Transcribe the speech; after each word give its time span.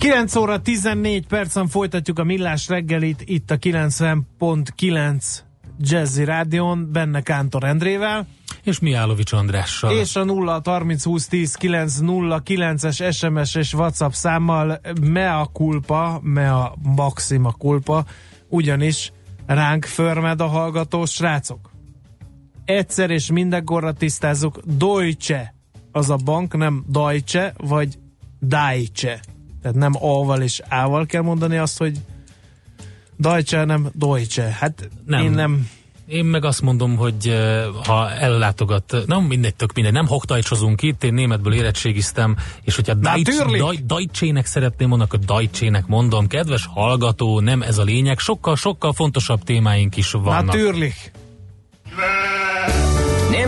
9 0.00 0.36
óra 0.36 0.60
14 0.60 1.26
percen 1.26 1.68
folytatjuk 1.68 2.18
a 2.18 2.24
millás 2.24 2.68
reggelit 2.68 3.22
itt 3.24 3.50
a 3.50 3.56
90.9 3.56 5.24
Jazzy 5.78 6.24
Rádion, 6.24 6.92
benne 6.92 7.20
Kántor 7.20 7.64
Endrével. 7.64 8.26
És 8.62 8.78
Miálovics 8.78 9.32
Andrással. 9.32 9.90
És 9.90 10.16
a 10.16 10.24
0 10.24 10.60
30 10.64 11.04
20 11.04 11.26
10 11.26 11.54
9 11.54 11.98
0 11.98 12.42
9-es 12.44 13.16
SMS 13.16 13.54
és 13.54 13.74
WhatsApp 13.74 14.10
számmal 14.10 14.80
mea 15.00 15.50
culpa, 15.52 16.20
mea 16.22 16.74
maxima 16.82 17.52
culpa, 17.52 18.04
ugyanis 18.48 19.12
ránk 19.46 19.84
förmed 19.84 20.40
a 20.40 20.46
hallgató 20.46 21.04
srácok. 21.04 21.70
Egyszer 22.64 23.10
és 23.10 23.30
mindenkorra 23.30 23.92
tisztázzuk, 23.92 24.60
Deutsche 24.64 25.54
az 25.92 26.10
a 26.10 26.16
bank, 26.16 26.56
nem 26.56 26.84
Deutsche, 26.88 27.54
vagy 27.56 27.98
Deutsche. 28.38 29.20
Tehát 29.62 29.76
nem 29.76 29.92
A-val 30.04 30.42
és 30.42 30.60
A-val 30.68 31.06
kell 31.06 31.22
mondani 31.22 31.56
azt, 31.56 31.78
hogy 31.78 31.98
Deutsche, 33.16 33.64
nem 33.64 33.88
Deutsche. 33.94 34.56
Hát 34.60 34.88
nem. 35.06 35.22
én 35.22 35.30
nem 35.30 35.68
én 36.10 36.24
meg 36.24 36.44
azt 36.44 36.62
mondom, 36.62 36.96
hogy 36.96 37.38
ha 37.86 38.10
ellátogat, 38.10 38.96
nem 39.06 39.22
mindegy, 39.22 39.54
tök 39.54 39.72
mindegy, 39.72 39.92
nem 39.92 40.06
hoktajcsozunk 40.06 40.82
itt, 40.82 41.04
én 41.04 41.14
németből 41.14 41.54
érettségiztem, 41.54 42.36
és 42.62 42.76
hogyha 42.76 42.94
Deutsche-nek 43.84 44.46
szeretném 44.46 44.88
mondani, 44.88 45.10
akkor 45.12 45.24
Deutsche-nek 45.24 45.86
mondom, 45.86 46.26
kedves 46.26 46.68
hallgató, 46.74 47.40
nem 47.40 47.62
ez 47.62 47.78
a 47.78 47.82
lényeg, 47.82 48.18
sokkal, 48.18 48.56
sokkal 48.56 48.92
fontosabb 48.92 49.42
témáink 49.42 49.96
is 49.96 50.10
vannak. 50.10 50.44
Natürlich. 50.44 51.10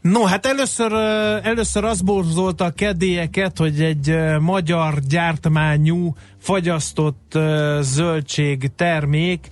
No, 0.00 0.24
hát 0.24 0.46
először, 0.46 0.92
először 1.42 1.84
az 1.84 2.00
borzolta 2.00 2.64
a 2.64 2.70
kedélyeket, 2.70 3.58
hogy 3.58 3.82
egy 3.82 4.16
magyar 4.38 4.98
gyártmányú 5.08 6.14
fagyasztott 6.38 7.38
zöldség 7.80 8.70
termék 8.76 9.48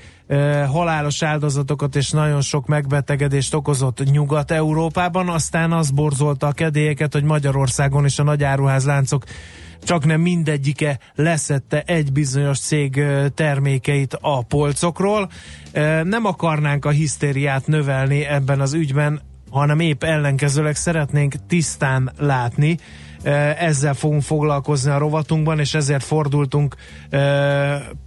halálos 0.70 1.22
áldozatokat 1.22 1.96
és 1.96 2.10
nagyon 2.10 2.41
sok 2.41 2.66
megbetegedést 2.66 3.54
okozott 3.54 4.10
Nyugat-Európában, 4.10 5.28
aztán 5.28 5.72
az 5.72 5.91
borzolta 5.91 6.46
a 6.46 6.52
kedélyeket, 6.52 7.12
hogy 7.12 7.24
Magyarországon 7.24 8.04
is 8.04 8.19
a 8.19 8.22
nagy 8.22 8.44
áruházláncok 8.44 9.24
csak 9.82 10.04
nem 10.04 10.20
mindegyike 10.20 10.98
leszette 11.14 11.82
egy 11.86 12.12
bizonyos 12.12 12.58
cég 12.58 13.02
termékeit 13.34 14.19
a 14.20 14.42
polcokról. 14.42 15.31
Nem 16.03 16.25
akarnánk 16.25 16.84
a 16.84 16.91
hisztériát 16.91 17.66
növelni 17.66 18.25
ebben 18.25 18.60
az 18.60 18.75
ügyben, 18.75 19.20
hanem 19.50 19.81
épp 19.81 20.03
ellenkezőleg 20.03 20.76
szeretnénk 20.76 21.34
tisztán 21.48 22.12
látni. 22.19 22.78
Ezzel 23.59 23.94
fogunk 23.94 24.22
foglalkozni 24.22 24.91
a 24.91 24.98
rovatunkban, 24.98 25.59
és 25.59 25.75
ezért 25.75 26.04
fordultunk 26.04 26.76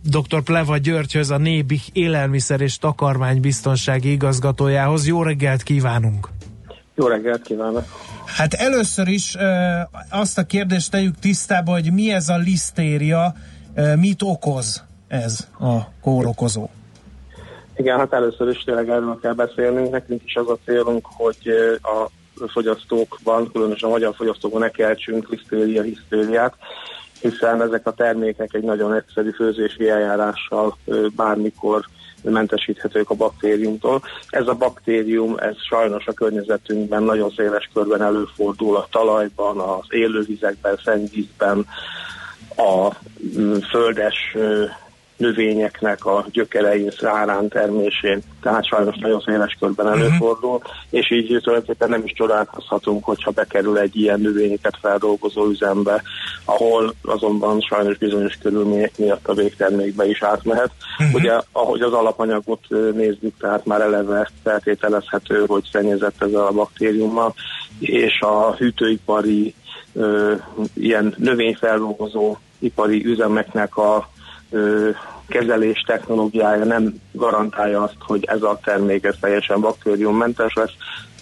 dr. 0.04 0.42
Pleva 0.44 0.78
Györgyhöz, 0.78 1.32
a 1.32 1.38
Nébi 1.38 1.82
élelmiszer 1.94 2.62
és 2.62 2.78
takarmánybiztonsági 2.78 4.12
igazgatójához. 4.12 5.08
Jó 5.08 5.24
reggelt 5.24 5.64
kívánunk! 5.64 6.30
Jó 6.96 7.08
reggelt 7.08 7.42
kívánok! 7.42 7.84
Hát 8.26 8.54
először 8.54 9.08
is 9.08 9.36
azt 10.10 10.38
a 10.38 10.46
kérdést 10.46 10.92
tegyük 10.92 11.20
tisztába, 11.20 11.72
hogy 11.72 11.94
mi 11.94 12.12
ez 12.12 12.30
a 12.30 12.38
lisztéria, 12.38 13.36
mit 13.96 14.22
okoz 14.22 14.84
ez 15.08 15.48
a 15.60 15.78
kórokozó? 16.02 16.70
Igen, 17.82 17.98
hát 17.98 18.14
először 18.14 18.48
is 18.50 18.64
tényleg 18.64 18.90
erről 18.90 19.20
kell 19.22 19.34
beszélnünk. 19.34 19.92
Nekünk 19.92 20.22
is 20.26 20.36
az 20.36 20.50
a 20.50 20.58
célunk, 20.66 21.08
hogy 21.18 21.50
a 21.82 22.10
fogyasztókban, 22.48 23.52
különösen 23.52 23.90
a 23.90 23.92
magyar 23.92 24.16
fogyasztókban 24.16 24.62
ne 24.62 24.70
keltsünk 24.70 25.30
lisztéria, 25.30 25.82
hisztériát, 25.82 26.54
hiszen 27.22 27.62
ezek 27.62 27.88
a 27.88 27.94
termékek 27.94 28.54
egy 28.54 28.64
nagyon 28.64 28.94
egyszerű 28.94 29.30
főzési 29.30 29.90
eljárással 29.90 30.78
bármikor 31.16 31.86
mentesíthetők 32.24 33.10
a 33.10 33.16
baktériumtól. 33.16 34.02
Ez 34.30 34.48
a 34.48 34.54
baktérium, 34.54 35.38
ez 35.38 35.56
sajnos 35.70 36.08
a 36.08 36.14
környezetünkben 36.14 37.04
nagyon 37.04 37.30
széles 37.36 37.70
körben 37.74 38.02
előfordul 38.02 38.76
a 38.76 38.88
talajban, 38.92 39.60
az 39.60 39.86
élővizekben, 39.90 40.80
szennyvízben, 40.84 41.66
a 42.58 42.96
földes 43.70 44.36
növényeknek 45.22 46.06
a 46.06 46.26
gyökerein, 46.32 46.92
szárán 46.92 47.48
termésén, 47.48 48.22
tehát 48.42 48.66
sajnos 48.66 48.98
nagyon 48.98 49.22
széles 49.26 49.58
körben 49.60 49.86
mhm. 49.86 50.00
előfordul, 50.00 50.56
uh-huh. 50.56 50.72
és 50.90 51.12
így 51.12 51.40
tulajdonképpen 51.42 51.90
nem 51.90 52.02
is 52.06 52.14
csodálkozhatunk, 52.16 53.04
hogyha 53.04 53.32
bekerül 53.32 53.78
egy 53.78 53.96
ilyen 53.96 54.20
növényeket 54.20 54.78
feldolgozó 54.82 55.46
üzembe, 55.46 56.02
ahol 56.46 56.94
azonban 57.02 57.60
sajnos 57.60 57.98
bizonyos 57.98 58.38
körülmények 58.42 58.98
miatt 58.98 59.28
a 59.28 59.34
végtermékbe 59.34 60.06
is 60.06 60.24
átmehet. 60.24 60.72
Uh-huh. 61.00 61.16
Ugye, 61.16 61.40
ahogy 61.52 61.82
az 61.82 61.94
alapanyagot 61.94 62.66
nézzük, 62.94 63.38
tehát 63.40 63.66
már 63.66 63.82
eleve 63.82 64.30
feltételezhető, 64.44 65.44
hogy 65.48 65.70
szennyezett 65.72 66.24
ezzel 66.24 66.46
a 66.46 66.52
baktériummal, 66.52 67.34
és 67.80 68.20
a 68.20 68.56
hűtőipari 68.56 69.54
ö, 69.94 70.34
ilyen 70.74 71.16
növényfeldolgozó 71.18 72.36
ipari 72.62 73.06
üzemeknek 73.06 73.78
a 73.78 74.10
ö, 74.52 74.90
kezelés 75.28 75.84
technológiája 75.88 76.64
nem 76.64 76.94
garantálja 77.12 77.84
azt, 77.84 77.96
hogy 78.00 78.24
ez 78.26 78.42
a 78.42 78.60
termék 78.64 79.04
ez 79.04 79.16
teljesen 79.20 79.60
baktériummentes 79.60 80.54
lesz, 80.54 80.74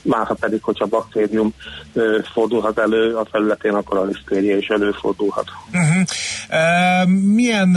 már 0.01 0.25
ha 0.25 0.33
pedig, 0.33 0.63
hogyha 0.63 0.85
baktérium 0.85 1.53
ö, 1.93 2.19
fordulhat 2.33 2.79
elő 2.79 3.15
a 3.15 3.25
felületén, 3.31 3.73
akkor 3.73 3.97
a 3.97 4.03
lisztéria 4.03 4.57
is 4.57 4.67
előfordulhat. 4.67 5.45
Uh-huh. 5.73 6.03
Uh, 6.49 7.09
milyen, 7.09 7.69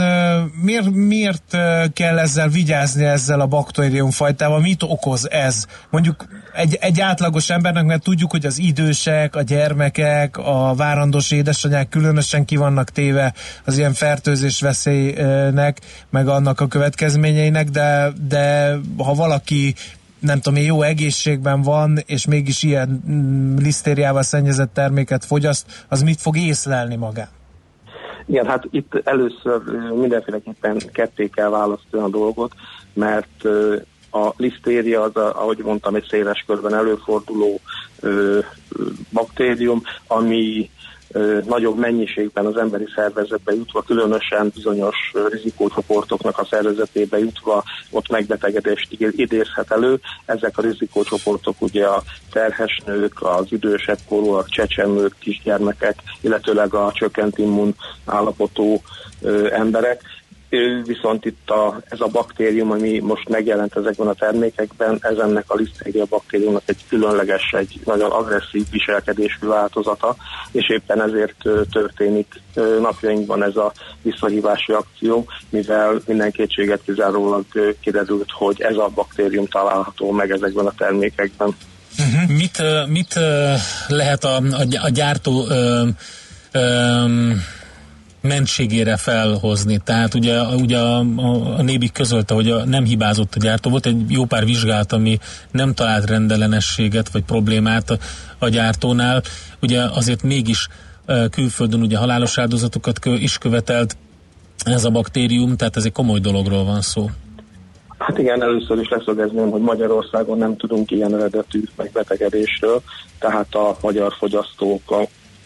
miért, 0.61 0.89
miért 0.89 1.57
kell 1.93 2.19
ezzel 2.19 2.47
vigyázni 2.47 3.05
ezzel 3.05 3.39
a 3.39 3.47
baktériumfajtával? 3.47 4.59
Mit 4.59 4.83
okoz 4.83 5.29
ez? 5.29 5.65
Mondjuk 5.89 6.25
egy, 6.53 6.77
egy 6.81 7.01
átlagos 7.01 7.49
embernek, 7.49 7.85
mert 7.85 8.03
tudjuk, 8.03 8.31
hogy 8.31 8.45
az 8.45 8.59
idősek, 8.59 9.35
a 9.35 9.41
gyermekek, 9.41 10.37
a 10.37 10.73
várandós 10.75 11.31
édesanyák 11.31 11.89
különösen 11.89 12.45
ki 12.45 12.55
vannak 12.55 12.89
téve 12.89 13.33
az 13.65 13.77
ilyen 13.77 13.93
fertőzés 13.93 14.61
veszélynek, 14.61 15.79
meg 16.09 16.27
annak 16.27 16.59
a 16.59 16.67
következményeinek, 16.67 17.69
de, 17.69 18.11
de 18.27 18.75
ha 18.97 19.13
valaki 19.13 19.75
nem 20.23 20.39
tudom 20.39 20.63
jó 20.63 20.81
egészségben 20.81 21.61
van, 21.61 21.97
és 22.05 22.27
mégis 22.27 22.63
ilyen 22.63 23.03
mm, 23.09 23.55
lisztériával 23.57 24.21
szennyezett 24.21 24.73
terméket 24.73 25.25
fogyaszt, 25.25 25.85
az 25.89 26.03
mit 26.03 26.21
fog 26.21 26.37
észlelni 26.37 26.95
magán? 26.95 27.27
Igen, 28.25 28.45
hát 28.45 28.63
itt 28.71 29.01
először 29.03 29.61
mindenféleképpen 29.99 30.77
ketté 30.91 31.29
kell 31.29 31.49
választani 31.49 32.03
a 32.03 32.09
dolgot, 32.09 32.53
mert 32.93 33.45
a 34.11 34.33
lisztéria 34.37 35.01
az, 35.01 35.15
a, 35.15 35.41
ahogy 35.41 35.57
mondtam, 35.63 35.95
egy 35.95 36.07
széles 36.09 36.43
körben 36.47 36.73
előforduló 36.73 37.59
ö, 37.99 38.39
baktérium, 39.11 39.81
ami 40.07 40.69
nagyobb 41.45 41.77
mennyiségben 41.77 42.45
az 42.45 42.57
emberi 42.57 42.85
szervezetbe 42.95 43.53
jutva, 43.53 43.81
különösen 43.81 44.51
bizonyos 44.53 44.95
rizikócsoportoknak 45.31 46.37
a 46.37 46.45
szervezetébe 46.45 47.19
jutva, 47.19 47.63
ott 47.89 48.09
megbetegedést 48.09 48.87
idézhet 48.99 49.71
elő. 49.71 49.99
Ezek 50.25 50.57
a 50.57 50.61
rizikócsoportok 50.61 51.61
ugye 51.61 51.85
a 51.85 52.03
terhes 52.31 52.81
nők, 52.85 53.21
az 53.21 53.45
idősebb 53.49 53.99
korúak, 54.07 54.49
csecsemők, 54.49 55.15
kisgyermekek, 55.19 55.95
illetőleg 56.21 56.73
a 56.73 56.91
csökkent 56.93 57.37
immun 57.37 57.75
állapotú 58.05 58.81
emberek 59.51 60.01
viszont 60.85 61.25
itt 61.25 61.49
a, 61.49 61.81
ez 61.89 61.99
a 61.99 62.07
baktérium, 62.07 62.71
ami 62.71 62.99
most 62.99 63.29
megjelent 63.29 63.75
ezekben 63.75 64.07
a 64.07 64.13
termékekben, 64.13 64.97
ez 65.01 65.17
ennek 65.17 65.43
a 65.47 65.55
lisztéria 65.55 66.05
baktériumnak 66.09 66.61
egy 66.65 66.79
különleges, 66.89 67.51
egy 67.51 67.79
nagyon 67.85 68.11
agresszív 68.11 68.65
viselkedésű 68.71 69.47
változata, 69.47 70.15
és 70.51 70.69
éppen 70.69 71.01
ezért 71.01 71.37
történik 71.71 72.41
napjainkban 72.79 73.43
ez 73.43 73.55
a 73.55 73.71
visszahívási 74.01 74.71
akció, 74.71 75.25
mivel 75.49 76.01
minden 76.05 76.31
kétséget 76.31 76.81
kizárólag 76.85 77.45
kiderült, 77.81 78.31
hogy 78.31 78.61
ez 78.61 78.75
a 78.75 78.91
baktérium 78.95 79.47
található 79.47 80.11
meg 80.11 80.31
ezekben 80.31 80.65
a 80.65 80.73
termékekben. 80.77 81.55
Uh-huh. 81.99 82.37
Mit, 82.37 82.61
mit 82.87 83.19
lehet 83.87 84.23
a, 84.23 84.35
a, 84.35 84.65
a 84.83 84.89
gyártó 84.89 85.41
uh, 85.41 85.87
um, 86.53 87.43
mentségére 88.23 88.97
felhozni. 88.97 89.77
Tehát 89.83 90.13
ugye, 90.13 90.41
ugye 90.41 90.77
a, 90.77 90.99
a, 90.99 91.57
a 91.57 91.61
Nébik 91.61 91.91
közölte, 91.91 92.33
hogy 92.33 92.49
a, 92.49 92.65
nem 92.65 92.83
hibázott 92.83 93.35
a 93.35 93.39
gyártó. 93.39 93.69
Volt 93.69 93.85
egy 93.85 94.11
jó 94.11 94.25
pár 94.25 94.45
vizsgálat, 94.45 94.91
ami 94.91 95.17
nem 95.51 95.73
talált 95.73 96.09
rendellenességet 96.09 97.09
vagy 97.09 97.23
problémát 97.23 97.89
a, 97.89 97.97
a 98.39 98.49
gyártónál. 98.49 99.21
Ugye 99.61 99.81
azért 99.81 100.23
mégis 100.23 100.67
külföldön 101.31 101.81
ugye 101.81 101.97
halálos 101.97 102.37
áldozatokat 102.37 103.05
is 103.05 103.37
követelt 103.37 103.97
ez 104.65 104.83
a 104.83 104.89
baktérium, 104.89 105.55
tehát 105.57 105.77
ez 105.77 105.85
egy 105.85 105.91
komoly 105.91 106.19
dologról 106.19 106.63
van 106.63 106.81
szó. 106.81 107.09
Hát 107.97 108.17
igen, 108.17 108.41
először 108.41 108.79
is 108.79 108.89
leszögezném, 108.89 109.49
hogy 109.49 109.61
Magyarországon 109.61 110.37
nem 110.37 110.57
tudunk 110.57 110.91
ilyen 110.91 111.13
eredetű 111.13 111.63
megbetegedésről, 111.75 112.81
tehát 113.19 113.55
a 113.55 113.77
magyar 113.81 114.13
fogyasztók, 114.17 114.81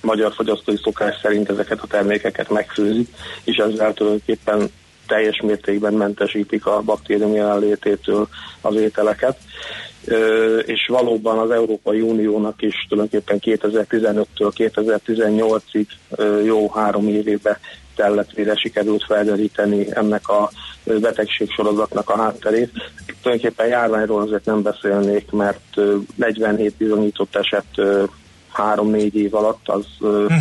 magyar 0.01 0.33
fogyasztói 0.33 0.77
szokás 0.77 1.15
szerint 1.21 1.49
ezeket 1.49 1.79
a 1.81 1.87
termékeket 1.87 2.49
megfőzik, 2.49 3.09
és 3.43 3.55
ezzel 3.55 3.93
tulajdonképpen 3.93 4.69
teljes 5.07 5.41
mértékben 5.41 5.93
mentesítik 5.93 6.65
a 6.65 6.81
baktérium 6.81 7.33
jelenlététől 7.33 8.27
az 8.61 8.75
ételeket. 8.75 9.37
És 10.65 10.87
valóban 10.87 11.37
az 11.37 11.51
Európai 11.51 12.01
Uniónak 12.01 12.61
is 12.61 12.85
tulajdonképpen 12.89 13.39
2015-től 13.41 14.51
2018-ig 14.55 15.85
jó 16.45 16.69
három 16.69 17.07
évébe 17.07 17.59
mire 18.35 18.55
sikerült 18.55 19.03
felderíteni 19.03 19.87
ennek 19.89 20.27
a 20.27 20.49
betegségsorozatnak 20.83 22.09
a 22.09 22.17
hátterét. 22.17 22.71
Tulajdonképpen 23.21 23.67
járványról 23.67 24.21
azért 24.21 24.45
nem 24.45 24.61
beszélnék, 24.61 25.31
mert 25.31 25.79
47 26.15 26.75
bizonyított 26.77 27.35
eset 27.35 27.65
három-négy 28.57 29.15
év 29.15 29.35
alatt, 29.35 29.69
az 29.69 29.85
uh-huh. 29.99 30.39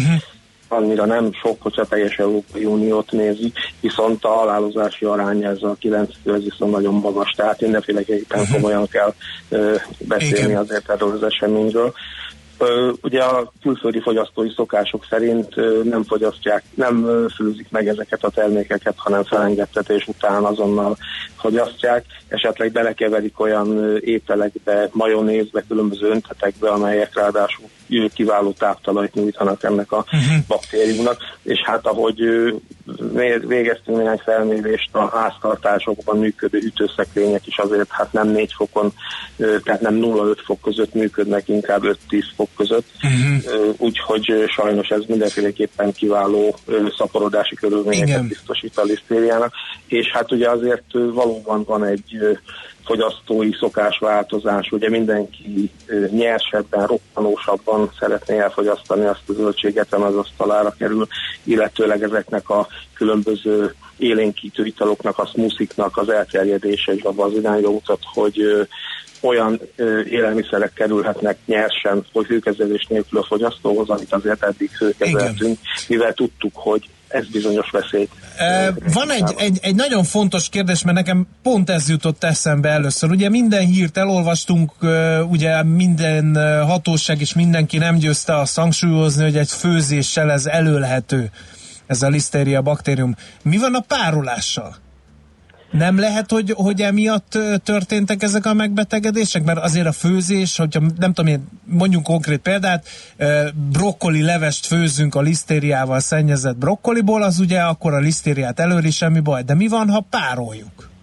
annyira 0.69 1.05
nem 1.05 1.33
sok, 1.33 1.63
hogyha 1.63 1.85
teljes 1.85 2.19
Európai 2.19 2.65
Uniót 2.65 3.13
nézik, 3.13 3.59
viszont 3.81 4.25
a 4.25 4.29
halálozási 4.29 5.05
aránya 5.05 5.49
ez 5.49 5.63
a 5.63 5.77
9 5.79 6.11
ez 6.25 6.43
viszont 6.43 6.73
nagyon 6.73 6.95
magas, 6.95 7.31
tehát 7.31 7.61
mindenféleképpen 7.61 8.41
uh-huh. 8.41 8.55
komolyan 8.55 8.89
kell 8.89 9.15
uh, 9.49 9.81
beszélni 9.99 10.49
Igen. 10.49 10.61
azért 10.61 10.91
erről 10.91 11.11
az 11.11 11.23
eseményről. 11.23 11.95
Ugye 13.03 13.23
a 13.23 13.53
külföldi 13.63 14.01
fogyasztói 14.01 14.51
szokások 14.57 15.07
szerint 15.11 15.55
nem 15.85 16.05
fogyasztják, 16.05 16.63
nem 16.75 17.27
főzik 17.35 17.67
meg 17.71 17.89
ezeket 17.89 18.25
a 18.25 18.31
termékeket, 18.31 18.95
hanem 18.97 19.25
felengedtetés 19.25 20.07
után 20.07 20.45
azonnal 20.45 20.97
fogyasztják, 21.37 22.05
esetleg 22.29 22.73
belekeverik 22.73 23.41
olyan 23.41 23.99
ételekbe, 24.01 24.89
majonézbe, 24.93 25.65
különböző 25.69 26.09
öntetekbe, 26.09 26.69
amelyek 26.69 27.15
ráadásul 27.15 27.67
kiváló 28.15 28.53
táptalajt 28.53 29.15
nyújtanak 29.15 29.63
ennek 29.63 29.93
a 29.93 29.97
uh-huh. 29.97 30.37
baktériumnak, 30.47 31.19
és 31.43 31.61
hát 31.65 31.87
ahogy 31.87 32.21
végeztünk 33.47 33.99
néhány 33.99 34.21
felmérést 34.25 34.89
a 34.93 35.09
háztartásokban 35.09 36.19
működő 36.19 36.59
ütőszekrények 36.59 37.47
is 37.47 37.59
azért 37.59 37.91
hát 37.91 38.13
nem 38.13 38.29
4 38.29 38.53
fokon, 38.57 38.93
tehát 39.37 39.81
nem 39.81 39.99
0-5 40.03 40.37
fok 40.45 40.61
között 40.61 40.95
működnek, 40.95 41.49
inkább 41.49 41.83
5-10 42.11 42.25
fok 42.37 42.49
között, 42.57 42.87
uh-huh. 43.03 43.75
úgyhogy 43.79 44.45
sajnos 44.49 44.89
ez 44.89 45.03
mindenféleképpen 45.09 45.93
kiváló 45.93 46.57
szaporodási 46.97 47.55
körülményeket 47.55 48.09
Igen. 48.09 48.29
biztosít 48.29 48.79
a 48.79 48.83
lisztériának, 48.83 49.53
és 49.87 50.11
hát 50.13 50.33
ugye 50.33 50.51
azért 50.51 50.93
valóban 50.93 51.65
van 51.65 51.85
egy 51.85 52.39
fogyasztói 52.87 53.53
szokásváltozás, 53.53 54.71
ugye 54.71 54.89
mindenki 54.89 55.71
nyersebben, 56.11 56.87
roppanósabban 56.87 57.91
szeretné 57.99 58.39
elfogyasztani 58.39 59.05
azt 59.05 59.29
a 59.29 59.33
zöldséget, 59.33 59.95
ami 59.95 60.05
az 60.05 60.17
asztalára 60.17 60.75
kerül, 60.79 61.07
illetőleg 61.45 62.03
ezeknek 62.03 62.51
a 62.51 62.67
különböző 62.95 63.75
élénkítő 63.97 64.65
italoknak, 64.65 65.19
a 65.19 65.27
smusziknak 65.27 65.97
az 65.97 66.09
elterjedése 66.09 66.95
is 66.95 67.03
abban 67.03 67.27
az 67.31 67.37
irányba 67.37 67.71
mutat, 67.71 68.01
hogy 68.15 68.67
olyan 69.21 69.61
ö, 69.77 70.01
élelmiszerek 70.01 70.73
kerülhetnek 70.73 71.39
nyersen, 71.47 72.05
hogy 72.13 72.27
hőkezelés 72.27 72.87
nélkül 72.89 73.19
a 73.19 73.25
fogyasztóhoz, 73.25 73.89
amit 73.89 74.13
azért 74.13 74.43
eddig 74.43 74.71
hőkezeltünk, 74.79 75.59
mivel 75.89 76.15
tudtuk, 76.15 76.53
hogy 76.55 76.89
ez 77.09 77.27
bizonyos 77.27 77.71
veszélyt. 77.71 78.11
Van 78.93 79.11
egy, 79.11 79.35
egy, 79.37 79.59
egy 79.63 79.75
nagyon 79.75 80.05
fontos 80.05 80.49
kérdés, 80.49 80.83
mert 80.83 80.97
nekem 80.97 81.27
pont 81.43 81.71
ez 81.71 81.89
jutott 81.89 82.25
eszembe 82.25 82.69
először. 82.69 83.11
Ugye 83.11 83.29
minden 83.29 83.67
hírt 83.67 83.97
elolvastunk, 83.97 84.73
ugye 85.29 85.63
minden 85.63 86.37
hatóság 86.67 87.21
és 87.21 87.35
mindenki 87.35 87.79
nem 87.79 87.97
győzte 87.97 88.37
azt 88.37 88.57
hangsúlyozni, 88.57 89.23
hogy 89.23 89.37
egy 89.37 89.51
főzéssel 89.51 90.31
ez 90.31 90.47
előlhető, 90.47 91.31
ez 91.87 92.03
a 92.03 92.09
lisztéria 92.09 92.63
baktérium. 92.63 93.17
Mi 93.43 93.57
van 93.57 93.75
a 93.75 93.81
párolással? 93.81 94.77
Nem 95.79 95.99
lehet, 95.99 96.31
hogy, 96.31 96.53
hogy 96.57 96.83
emiatt 96.83 97.39
történtek 97.65 98.23
ezek 98.23 98.47
a 98.47 98.55
megbetegedések? 98.55 99.45
Mert 99.45 99.59
azért 99.59 99.87
a 99.87 99.93
főzés, 99.93 100.57
hogyha 100.57 100.81
nem 100.81 101.13
tudom 101.13 101.33
én, 101.33 101.49
mondjunk 101.65 102.05
konkrét 102.05 102.41
példát, 102.41 102.89
brokkoli 103.73 104.23
levest 104.23 104.67
főzünk 104.67 105.15
a 105.15 105.21
lisztériával 105.21 106.01
szennyezett 106.01 106.57
brokkoliból, 106.57 107.23
az 107.23 107.39
ugye 107.39 107.61
akkor 107.61 107.95
a 107.95 107.99
lisztériát 107.99 108.61
előri 108.61 108.91
semmi 108.91 109.21
baj. 109.21 109.43
De 109.43 109.55
mi 109.55 109.69
van, 109.69 109.91
ha 109.91 110.07
pároljuk? 110.11 110.96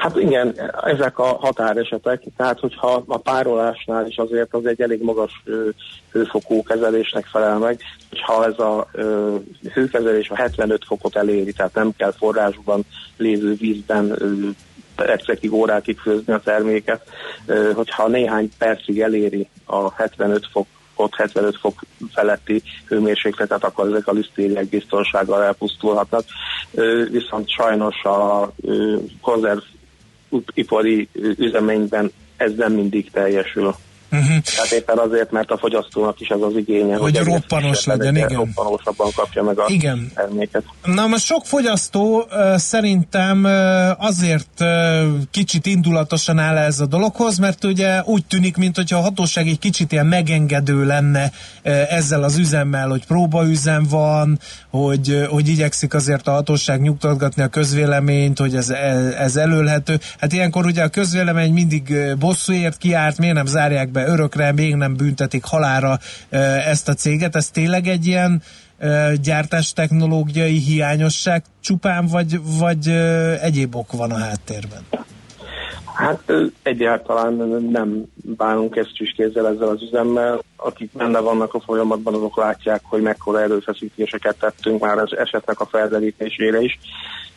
Hát 0.00 0.16
igen, 0.16 0.54
ezek 0.82 1.18
a 1.18 1.24
határesetek, 1.24 2.22
tehát 2.36 2.58
hogyha 2.58 3.02
a 3.06 3.18
párolásnál 3.18 4.06
is 4.06 4.16
azért 4.16 4.54
az 4.54 4.66
egy 4.66 4.80
elég 4.80 5.02
magas 5.02 5.42
hőfokú 6.12 6.62
kezelésnek 6.62 7.26
felel 7.26 7.58
meg, 7.58 7.80
hogyha 8.10 8.44
ez 8.44 8.58
a 8.58 8.88
hőkezelés 9.72 10.28
a 10.28 10.36
75 10.36 10.84
fokot 10.84 11.16
eléri, 11.16 11.52
tehát 11.52 11.74
nem 11.74 11.92
kell 11.96 12.12
forrásban 12.12 12.84
lévő 13.16 13.54
vízben 13.54 14.18
percekig, 14.96 15.52
órákig 15.52 15.98
főzni 15.98 16.32
a 16.32 16.40
terméket, 16.44 17.02
hogyha 17.74 18.08
néhány 18.08 18.50
percig 18.58 19.00
eléri 19.00 19.48
a 19.64 19.92
75 19.92 20.46
fok 20.52 20.66
ott 20.94 21.14
75 21.14 21.56
fok 21.60 21.80
feletti 22.12 22.62
hőmérsékletet, 22.86 23.64
akkor 23.64 23.86
ezek 23.86 24.06
a 24.06 24.12
lisztériák 24.12 24.68
biztonsággal 24.68 25.42
elpusztulhatnak. 25.42 26.24
Viszont 27.10 27.50
sajnos 27.50 28.04
a 28.04 28.50
konzerv 29.20 29.58
ipari 30.54 31.08
üzeményben 31.38 32.12
ez 32.36 32.54
nem 32.54 32.72
mindig 32.72 33.10
teljesül. 33.10 33.74
Uh-huh. 34.12 34.38
Tehát 34.54 34.70
éppen 34.72 34.98
azért, 34.98 35.30
mert 35.30 35.50
a 35.50 35.58
fogyasztónak 35.58 36.20
is 36.20 36.28
az 36.28 36.42
az 36.42 36.56
igénye, 36.56 36.96
hogy, 36.96 37.16
hogy 37.16 37.26
roppanos 37.26 37.84
legyen, 37.84 38.16
igen. 38.16 38.28
roppanósabban 38.28 39.10
kapja 39.14 39.42
meg 39.42 39.58
a 39.58 39.64
igen. 39.68 40.10
terméket. 40.14 40.64
Na 40.84 41.06
most 41.06 41.24
sok 41.24 41.46
fogyasztó 41.46 42.26
szerintem 42.56 43.44
azért 43.98 44.64
kicsit 45.30 45.66
indulatosan 45.66 46.38
áll 46.38 46.56
ez 46.56 46.80
a 46.80 46.86
dologhoz, 46.86 47.38
mert 47.38 47.64
ugye 47.64 48.02
úgy 48.04 48.24
tűnik, 48.24 48.56
mint 48.56 48.78
a 48.78 48.96
hatóság 48.96 49.46
egy 49.46 49.58
kicsit 49.58 49.92
ilyen 49.92 50.06
megengedő 50.06 50.84
lenne 50.84 51.30
ezzel 51.88 52.22
az 52.22 52.38
üzemmel, 52.38 52.88
hogy 52.88 53.06
próbaüzem 53.06 53.86
van, 53.90 54.38
hogy, 54.70 55.26
hogy 55.28 55.48
igyekszik 55.48 55.94
azért 55.94 56.28
a 56.28 56.30
hatóság 56.30 56.80
nyugtatgatni 56.80 57.42
a 57.42 57.48
közvéleményt, 57.48 58.38
hogy 58.38 58.56
ez, 58.56 58.70
ez 59.18 59.36
elölhető. 59.36 60.00
Hát 60.18 60.32
ilyenkor 60.32 60.66
ugye 60.66 60.82
a 60.82 60.88
közvélemény 60.88 61.52
mindig 61.52 61.94
bosszúért 62.18 62.76
kiárt, 62.76 63.18
miért 63.18 63.34
nem 63.34 63.46
zárják 63.46 63.88
be 63.88 63.99
be 64.00 64.12
örökre, 64.12 64.52
még 64.52 64.74
nem 64.74 64.96
büntetik 64.96 65.44
halára 65.44 65.98
ezt 66.66 66.88
a 66.88 66.94
céget. 66.94 67.36
Ez 67.36 67.50
tényleg 67.50 67.86
egy 67.86 68.06
ilyen 68.06 68.42
gyártás 69.22 69.72
technológiai 69.72 70.58
hiányosság 70.58 71.42
csupán, 71.60 72.06
vagy, 72.06 72.40
vagy 72.58 72.88
egyéb 73.40 73.76
ok 73.76 73.92
van 73.92 74.10
a 74.10 74.18
háttérben? 74.18 74.82
Hát 75.94 76.32
egyáltalán 76.62 77.34
nem 77.70 78.04
bánunk 78.14 78.76
ezt 78.76 78.94
is 78.98 79.12
kézzel 79.16 79.48
ezzel 79.48 79.68
az 79.68 79.82
üzemmel. 79.82 80.42
Akik 80.56 80.90
benne 80.92 81.18
vannak 81.18 81.54
a 81.54 81.60
folyamatban, 81.60 82.14
azok 82.14 82.36
látják, 82.36 82.80
hogy 82.84 83.02
mekkora 83.02 83.40
erőfeszítéseket 83.40 84.36
tettünk 84.38 84.80
már 84.80 84.98
az 84.98 85.16
esetnek 85.16 85.60
a 85.60 85.66
felderítésére 85.66 86.60
is, 86.60 86.78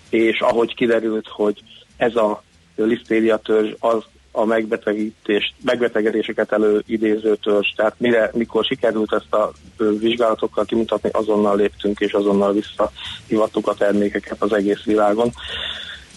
és 0.10 0.40
ahogy 0.40 0.76
kiderült, 0.76 1.28
hogy 1.28 1.64
ez 1.98 2.16
a 2.16 2.44
lisztéria 2.76 3.38
törzs 3.38 3.74
az 3.80 4.04
a 4.36 4.46
megbetegítést, 4.46 5.54
megbetegedéseket 5.64 6.52
előidéző 6.52 7.36
törzs. 7.36 7.68
Tehát 7.76 7.96
mire, 7.98 8.32
mikor 8.34 8.66
sikerült 8.66 9.14
ezt 9.14 9.34
a 9.34 9.52
vizsgálatokkal 10.00 10.66
kimutatni, 10.66 11.10
azonnal 11.12 11.56
léptünk 11.56 12.00
és 12.00 12.14
azonnal 12.14 12.54
visszahivattuk 12.54 13.68
a 13.68 13.74
termékeket 13.74 14.42
az 14.42 14.54
egész 14.54 14.84
világon. 14.84 15.32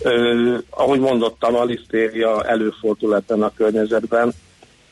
Ö, 0.01 0.57
ahogy 0.71 1.01
mondottam, 1.01 1.55
a 1.55 1.65
lisztéria 1.65 2.45
előfordul 2.45 3.15
ebben 3.15 3.43
a 3.43 3.53
környezetben, 3.57 4.33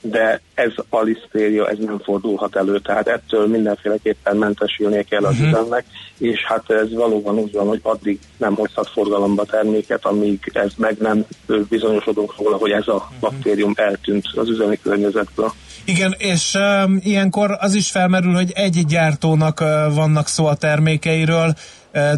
de 0.07 0.41
ez 0.55 0.73
a 0.89 1.03
lisztéria, 1.03 1.69
ez 1.69 1.79
nem 1.79 1.99
fordulhat 1.99 2.57
elő, 2.57 2.79
tehát 2.79 3.09
ettől 3.09 3.47
mindenféleképpen 3.47 4.37
mentesülnie 4.37 5.03
kell 5.03 5.25
az 5.25 5.33
uh-huh. 5.33 5.49
üzemnek, 5.49 5.85
és 6.19 6.45
hát 6.45 6.71
ez 6.71 6.93
valóban 6.93 7.39
úgy 7.39 7.53
van, 7.53 7.67
hogy 7.67 7.81
addig 7.83 8.19
nem 8.37 8.55
hozhat 8.55 8.89
forgalomba 8.89 9.45
terméket, 9.45 10.05
amíg 10.05 10.51
ez 10.53 10.73
meg 10.77 10.97
nem 10.99 11.25
bizonyosodunk 11.69 12.35
róla, 12.39 12.57
hogy 12.57 12.71
ez 12.71 12.89
a 12.89 12.95
uh-huh. 12.95 13.11
baktérium 13.21 13.73
eltűnt 13.77 14.25
az 14.35 14.49
üzemi 14.49 14.79
környezetből. 14.83 15.53
Igen, 15.85 16.15
és 16.19 16.55
um, 16.55 16.99
ilyenkor 17.03 17.57
az 17.61 17.75
is 17.75 17.91
felmerül, 17.91 18.33
hogy 18.33 18.53
egy 18.55 18.85
gyártónak 18.87 19.61
uh, 19.61 19.95
vannak 19.95 20.29
szó 20.29 20.47
a 20.47 20.55
termékeiről, 20.55 21.55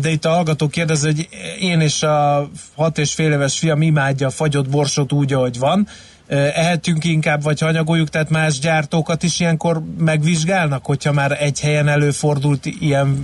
de 0.00 0.11
itt 0.11 0.25
a 0.25 0.31
hallgató 0.31 0.69
kérdez, 0.69 1.05
hogy 1.05 1.28
én 1.61 1.81
és 1.81 2.02
a 2.02 2.49
hat 2.76 2.99
és 2.99 3.14
fél 3.14 3.33
éves 3.33 3.59
fiam 3.59 3.83
imádja 3.83 4.26
a 4.26 4.31
fagyott 4.31 4.69
borsot 4.69 5.12
úgy, 5.12 5.33
ahogy 5.33 5.59
van, 5.59 5.88
ehetünk 6.28 7.04
inkább, 7.04 7.42
vagy 7.42 7.61
hanyagoljuk, 7.61 8.09
tehát 8.09 8.30
más 8.30 8.59
gyártókat 8.59 9.23
is 9.23 9.40
ilyenkor 9.40 9.83
megvizsgálnak, 9.99 10.87
hogyha 10.87 11.12
már 11.12 11.37
egy 11.40 11.61
helyen 11.61 11.88
előfordult 11.88 12.66
ilyen 12.66 13.18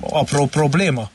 apró 0.00 0.46
probléma? 0.46 1.10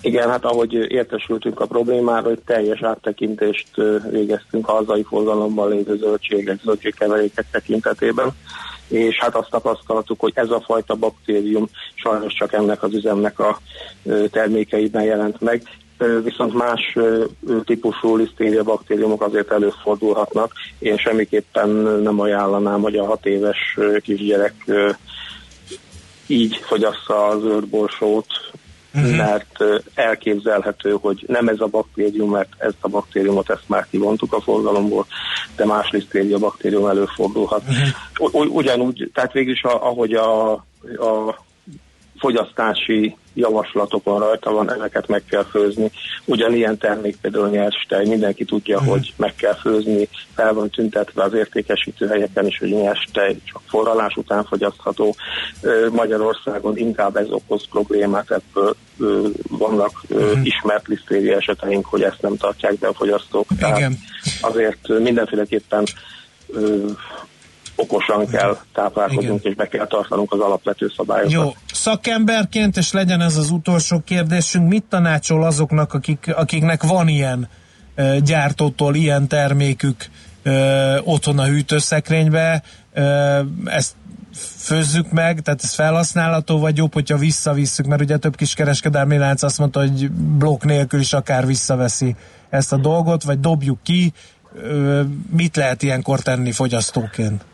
Igen, 0.00 0.28
hát 0.28 0.44
ahogy 0.44 0.72
értesültünk 0.72 1.60
a 1.60 1.66
problémáról, 1.66 2.28
hogy 2.28 2.40
teljes 2.44 2.82
áttekintést 2.82 3.68
végeztünk 4.10 4.68
a 4.68 4.72
hazai 4.72 5.02
forgalomban 5.02 5.68
lévő 5.68 5.96
zöldségek, 5.96 6.60
zöldségkeverékek 6.62 7.46
tekintetében, 7.50 8.30
és 8.88 9.18
hát 9.18 9.34
azt 9.34 9.50
tapasztaltuk, 9.50 10.20
hogy 10.20 10.32
ez 10.34 10.50
a 10.50 10.62
fajta 10.66 10.94
baktérium 10.94 11.68
sajnos 11.94 12.32
csak 12.32 12.52
ennek 12.52 12.82
az 12.82 12.94
üzemnek 12.94 13.38
a 13.38 13.58
termékeiben 14.30 15.02
jelent 15.02 15.40
meg, 15.40 15.62
viszont 16.24 16.54
más 16.54 16.96
típusú 17.64 18.16
lisztéria 18.16 18.62
baktériumok 18.62 19.22
azért 19.22 19.52
előfordulhatnak. 19.52 20.52
Én 20.78 20.96
semmiképpen 20.96 21.68
nem 22.02 22.20
ajánlanám, 22.20 22.80
hogy 22.80 22.96
a 22.96 23.06
hat 23.06 23.26
éves 23.26 23.78
kisgyerek 24.02 24.54
így 26.26 26.56
fogyassza 26.56 27.26
a 27.26 27.38
zöldborsót, 27.38 28.26
uh-huh. 28.94 29.16
mert 29.16 29.64
elképzelhető, 29.94 30.96
hogy 31.00 31.24
nem 31.26 31.48
ez 31.48 31.60
a 31.60 31.66
baktérium, 31.66 32.30
mert 32.30 32.52
ezt 32.58 32.78
a 32.80 32.88
baktériumot 32.88 33.50
ezt 33.50 33.68
már 33.68 33.86
kivontuk 33.90 34.32
a 34.32 34.40
forgalomból, 34.40 35.06
de 35.56 35.64
más 35.64 35.90
lisztéria 35.90 36.38
baktérium 36.38 36.86
előfordulhat. 36.86 37.62
Uh-huh. 38.18 38.54
Ugyanúgy, 38.54 39.10
tehát 39.14 39.32
végül 39.32 39.52
is 39.52 39.62
ahogy 39.62 40.12
a, 40.12 40.52
a 40.98 41.44
fogyasztási 42.18 43.16
javaslatokon 43.34 44.18
rajta 44.18 44.50
van, 44.52 44.72
ezeket 44.72 45.08
meg 45.08 45.22
kell 45.28 45.44
főzni. 45.44 45.90
Ugyanilyen 46.24 46.78
termék 46.78 47.16
például 47.20 47.48
nyers 47.48 47.86
tej, 47.88 48.06
mindenki 48.06 48.44
tudja, 48.44 48.76
uh-huh. 48.76 48.90
hogy 48.92 49.12
meg 49.16 49.34
kell 49.34 49.54
főzni, 49.54 50.08
fel 50.34 50.52
van 50.52 50.70
tüntetve 50.70 51.22
az 51.22 51.34
értékesítő 51.34 52.06
helyeken 52.06 52.46
is, 52.46 52.58
hogy 52.58 52.70
nyers 52.70 53.08
tej 53.12 53.36
csak 53.44 53.62
forralás 53.66 54.14
után 54.16 54.44
fogyasztható. 54.44 55.14
Magyarországon 55.90 56.76
inkább 56.76 57.16
ez 57.16 57.30
okoz 57.30 57.68
problémát, 57.70 58.30
ebből 58.30 58.74
vannak 59.48 60.02
uh-huh. 60.08 60.38
ismert 60.42 60.86
lisztéri 60.86 61.32
eseteink, 61.32 61.86
hogy 61.86 62.02
ezt 62.02 62.22
nem 62.22 62.36
tartják 62.36 62.78
be 62.78 62.88
a 62.88 62.94
fogyasztók. 62.94 63.46
Igen. 63.50 63.62
Tehát 63.66 63.98
azért 64.40 64.88
mindenféleképpen 64.88 65.86
okosan 67.80 68.26
kell 68.26 68.56
táplálkoznunk, 68.72 69.44
és 69.44 69.54
be 69.54 69.68
kell 69.68 69.86
tartanunk 69.86 70.32
az 70.32 70.40
alapvető 70.40 70.92
szabályokat. 70.96 71.32
Jó, 71.32 71.54
szakemberként, 71.72 72.76
és 72.76 72.92
legyen 72.92 73.20
ez 73.20 73.36
az 73.36 73.50
utolsó 73.50 74.00
kérdésünk, 74.04 74.68
mit 74.68 74.84
tanácsol 74.88 75.44
azoknak, 75.44 75.94
akik, 75.94 76.32
akiknek 76.36 76.82
van 76.82 77.08
ilyen 77.08 77.48
e, 77.94 78.18
gyártótól 78.18 78.94
ilyen 78.94 79.28
termékük 79.28 80.06
e, 80.42 80.50
otthon 81.04 81.38
a 81.38 81.44
hűtőszekrénybe, 81.44 82.62
e, 82.92 83.02
ezt 83.64 83.94
főzzük 84.56 85.10
meg, 85.10 85.40
tehát 85.40 85.62
ez 85.62 85.74
felhasználható, 85.74 86.58
vagy 86.58 86.76
jobb, 86.76 86.92
hogyha 86.92 87.16
visszavisszük, 87.16 87.86
mert 87.86 88.00
ugye 88.00 88.16
több 88.16 88.36
kis 88.36 88.54
kereskedelmi 88.54 89.16
lánc 89.16 89.42
azt 89.42 89.58
mondta, 89.58 89.80
hogy 89.80 90.10
blokk 90.10 90.64
nélkül 90.64 91.00
is 91.00 91.12
akár 91.12 91.46
visszaveszi 91.46 92.16
ezt 92.50 92.72
a 92.72 92.76
dolgot, 92.76 93.22
vagy 93.22 93.40
dobjuk 93.40 93.78
ki, 93.82 94.12
mit 95.30 95.56
lehet 95.56 95.82
ilyenkor 95.82 96.20
tenni 96.20 96.52
fogyasztóként? 96.52 97.44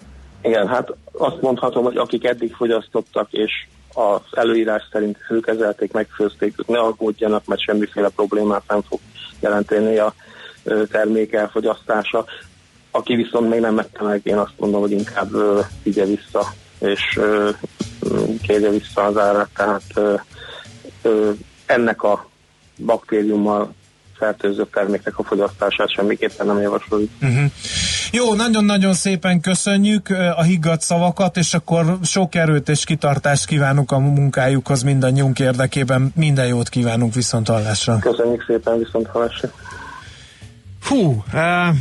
Igen, 0.47 0.69
hát 0.69 0.93
azt 1.13 1.41
mondhatom, 1.41 1.85
hogy 1.85 1.97
akik 1.97 2.25
eddig 2.25 2.55
fogyasztottak, 2.55 3.33
és 3.33 3.53
az 3.93 4.21
előírás 4.33 4.83
szerint 4.93 5.19
főkezelték, 5.27 5.93
megfőzték, 5.93 6.67
ne 6.67 6.79
aggódjanak, 6.79 7.47
mert 7.47 7.61
semmiféle 7.61 8.09
problémát 8.09 8.63
nem 8.69 8.83
fog 8.83 9.01
jelenteni 9.41 9.99
a 9.99 10.15
termék 10.91 11.33
elfogyasztása. 11.33 12.25
Aki 12.91 13.15
viszont 13.15 13.49
még 13.49 13.61
nem 13.61 13.75
mette 13.75 14.03
meg, 14.03 14.21
én 14.25 14.37
azt 14.37 14.55
mondom, 14.57 14.81
hogy 14.81 14.91
inkább 14.91 15.31
vigye 15.83 16.05
vissza, 16.05 16.53
és 16.79 17.21
kérje 18.43 18.71
vissza 18.71 19.05
az 19.05 19.19
árat, 19.19 19.49
tehát 19.55 20.19
ennek 21.67 22.03
a 22.03 22.29
baktériummal 22.85 23.75
fertőző 24.17 24.67
terméknek 24.73 25.19
a 25.19 25.23
fogyasztását 25.23 25.93
semmiképpen 25.93 26.47
nem 26.47 26.61
javasoljuk. 26.61 27.11
Uh-huh. 27.23 27.51
Jó, 28.17 28.35
nagyon-nagyon 28.35 28.95
szépen 28.95 29.41
köszönjük 29.41 30.09
a 30.37 30.43
higgadt 30.43 30.81
szavakat, 30.81 31.37
és 31.37 31.55
akkor 31.55 31.99
sok 32.03 32.35
erőt 32.35 32.69
és 32.69 32.85
kitartást 32.85 33.47
kívánunk 33.47 33.93
a 33.93 33.99
munkájukhoz 33.99 34.83
mindannyiunk 34.83 35.39
érdekében. 35.39 36.13
Minden 36.15 36.47
jót 36.47 36.69
kívánunk 36.69 37.15
viszont 37.15 37.49
hallásra. 37.49 37.99
Köszönjük 37.99 38.45
szépen 38.47 38.79
viszont 38.79 39.07
hallásra. 39.07 39.49
Fú, 40.81 41.25
uh, 41.33 41.75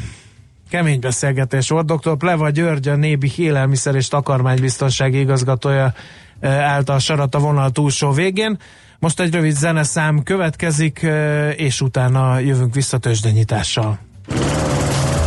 kemény 0.70 1.00
beszélgetés 1.00 1.70
volt. 1.70 1.86
Dr. 1.86 2.18
Pleva 2.18 2.50
György, 2.50 2.88
a 2.88 2.96
Nébi 2.96 3.32
Élelmiszer 3.38 3.96
és 3.96 4.08
Takarmánybiztonsági 4.08 5.20
igazgatója 5.20 5.94
által 6.42 7.00
sarat 7.00 7.36
a 7.36 7.39
vonal 7.39 7.70
túlsó 7.70 8.12
végén. 8.12 8.58
Most 9.00 9.20
egy 9.20 9.34
rövid 9.34 9.56
zeneszám 9.56 10.24
következik, 10.24 11.08
és 11.56 11.82
utána 11.82 12.39
jövünk 12.39 12.74
vissza 12.74 12.98
tőzsdenyítással. 12.98 14.00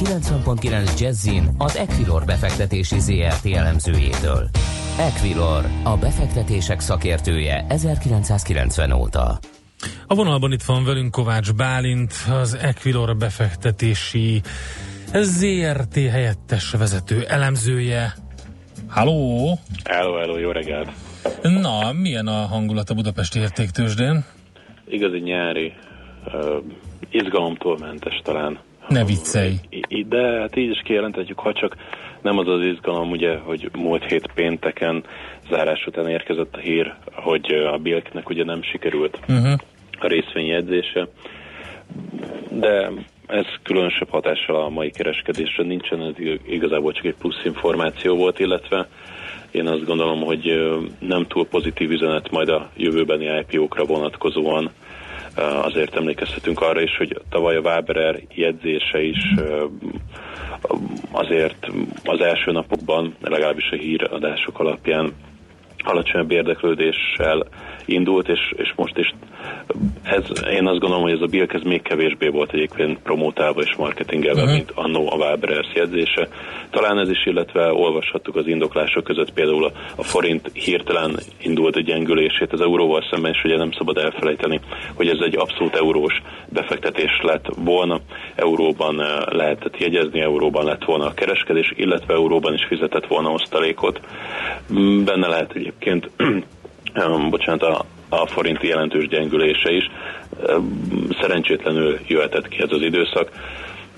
90.9 0.00 1.00
Jazzin 1.00 1.48
az 1.58 1.76
Equilor 1.76 2.24
befektetési 2.24 2.98
ZRT 2.98 3.46
elemzőjétől. 3.54 4.48
Equilor, 4.98 5.64
a 5.84 5.96
befektetések 5.96 6.80
szakértője 6.80 7.64
1990 7.68 8.92
óta. 8.92 9.38
A 10.06 10.14
vonalban 10.14 10.52
itt 10.52 10.62
van 10.62 10.84
velünk 10.84 11.10
Kovács 11.10 11.52
Bálint, 11.54 12.12
az 12.42 12.54
Equilor 12.54 13.16
befektetési 13.16 14.40
ZRT 15.12 15.94
helyettes 15.94 16.70
vezető 16.70 17.24
elemzője. 17.28 18.14
Halló! 18.88 19.58
Hello, 19.84 20.14
hello, 20.18 20.38
jó 20.38 20.50
reggelt! 20.50 20.90
Na, 21.42 21.92
milyen 21.92 22.26
a 22.26 22.46
hangulat 22.46 22.90
a 22.90 22.94
Budapesti 22.94 23.38
értéktősdén? 23.38 24.24
Igazi 24.88 25.18
nyári, 25.18 25.72
uh, 26.26 26.62
izgalomtól 27.10 27.78
mentes 27.78 28.20
talán. 28.24 28.58
Ne 28.90 29.04
viccelj! 29.04 29.54
De 30.08 30.40
hát 30.40 30.56
így 30.56 30.70
is 30.70 30.80
kijelenthetjük, 30.84 31.38
ha 31.38 31.52
csak 31.52 31.76
nem 32.22 32.38
az 32.38 32.48
az 32.48 32.62
izgalom, 32.62 33.10
ugye, 33.10 33.36
hogy 33.36 33.70
múlt 33.76 34.04
hét 34.04 34.30
pénteken 34.34 35.04
zárás 35.50 35.86
után 35.86 36.08
érkezett 36.08 36.54
a 36.54 36.58
hír, 36.58 36.94
hogy 37.12 37.52
a 37.52 37.78
Bilknek 37.78 38.28
ugye 38.28 38.44
nem 38.44 38.62
sikerült 38.62 39.18
uh-huh. 39.28 39.52
a 40.00 40.06
részvényjegyzése, 40.06 41.08
de 42.50 42.90
ez 43.26 43.44
különösebb 43.62 44.08
hatással 44.08 44.56
a 44.56 44.68
mai 44.68 44.90
kereskedésre 44.90 45.64
nincsen, 45.64 46.00
ez 46.02 46.14
igazából 46.46 46.92
csak 46.92 47.04
egy 47.04 47.16
plusz 47.18 47.44
információ 47.44 48.16
volt, 48.16 48.38
illetve 48.38 48.88
én 49.50 49.66
azt 49.66 49.84
gondolom, 49.84 50.20
hogy 50.20 50.70
nem 50.98 51.26
túl 51.26 51.46
pozitív 51.46 51.90
üzenet 51.90 52.30
majd 52.30 52.48
a 52.48 52.70
jövőbeni 52.76 53.44
IPO-kra 53.48 53.84
vonatkozóan. 53.84 54.70
Azért 55.40 55.96
emlékezhetünk 55.96 56.60
arra 56.60 56.80
is, 56.80 56.96
hogy 56.96 57.20
tavaly 57.30 57.56
a 57.56 57.60
Waberer 57.60 58.20
jegyzése 58.34 59.02
is 59.02 59.34
azért 61.10 61.66
az 62.04 62.20
első 62.20 62.52
napokban, 62.52 63.14
legalábbis 63.20 63.70
a 63.70 63.76
híradások 63.76 64.58
alapján 64.58 65.12
alacsonyabb 65.84 66.30
érdeklődéssel 66.30 67.46
indult, 67.84 68.28
és, 68.28 68.52
és 68.56 68.72
most 68.76 68.98
is 68.98 69.14
ez, 70.02 70.24
én 70.50 70.66
azt 70.66 70.78
gondolom, 70.78 71.02
hogy 71.02 71.12
ez 71.12 71.20
a 71.20 71.26
Bilk 71.26 71.52
ez 71.52 71.62
még 71.62 71.82
kevésbé 71.82 72.28
volt 72.28 72.52
egyébként 72.52 72.98
promotálva 72.98 73.60
és 73.60 73.74
marketingelve, 73.76 74.40
uh-huh. 74.40 74.56
mint 74.56 74.72
annó 74.74 75.12
a 75.12 75.16
Waberers 75.16 75.68
jegyzése. 75.74 76.28
Talán 76.70 76.98
ez 76.98 77.10
is, 77.10 77.26
illetve 77.26 77.72
olvashattuk 77.72 78.36
az 78.36 78.46
indoklások 78.46 79.04
között 79.04 79.32
például 79.32 79.64
a, 79.64 79.72
a 79.96 80.02
forint 80.02 80.50
hirtelen 80.52 81.18
indult 81.42 81.76
a 81.76 81.80
gyengülését 81.80 82.52
az 82.52 82.60
euróval 82.60 83.04
szemben, 83.10 83.32
és 83.32 83.44
ugye 83.44 83.56
nem 83.56 83.72
szabad 83.72 83.96
elfelejteni, 83.96 84.60
hogy 84.94 85.08
ez 85.08 85.18
egy 85.20 85.36
abszolút 85.36 85.74
eurós 85.74 86.22
befektetés 86.48 87.20
lett 87.22 87.46
volna. 87.56 88.00
Euróban 88.34 89.00
eh, 89.00 89.08
lehetett 89.30 89.78
jegyezni, 89.78 90.20
euróban 90.20 90.64
lett 90.64 90.84
volna 90.84 91.06
a 91.06 91.14
kereskedés, 91.14 91.72
illetve 91.76 92.14
euróban 92.14 92.54
is 92.54 92.64
fizetett 92.68 93.06
volna 93.06 93.30
osztalékot. 93.30 94.00
Mm, 94.72 95.04
benne 95.04 95.26
lehet 95.28 95.54
egyébként 95.70 96.10
bocsánat, 97.30 97.62
a, 97.62 97.84
a 98.08 98.26
forinti 98.26 98.66
jelentős 98.66 99.08
gyengülése 99.08 99.72
is. 99.72 99.90
Szerencsétlenül 101.20 101.98
jöhetett 102.06 102.48
ki 102.48 102.62
ez 102.62 102.72
az 102.72 102.82
időszak. 102.82 103.30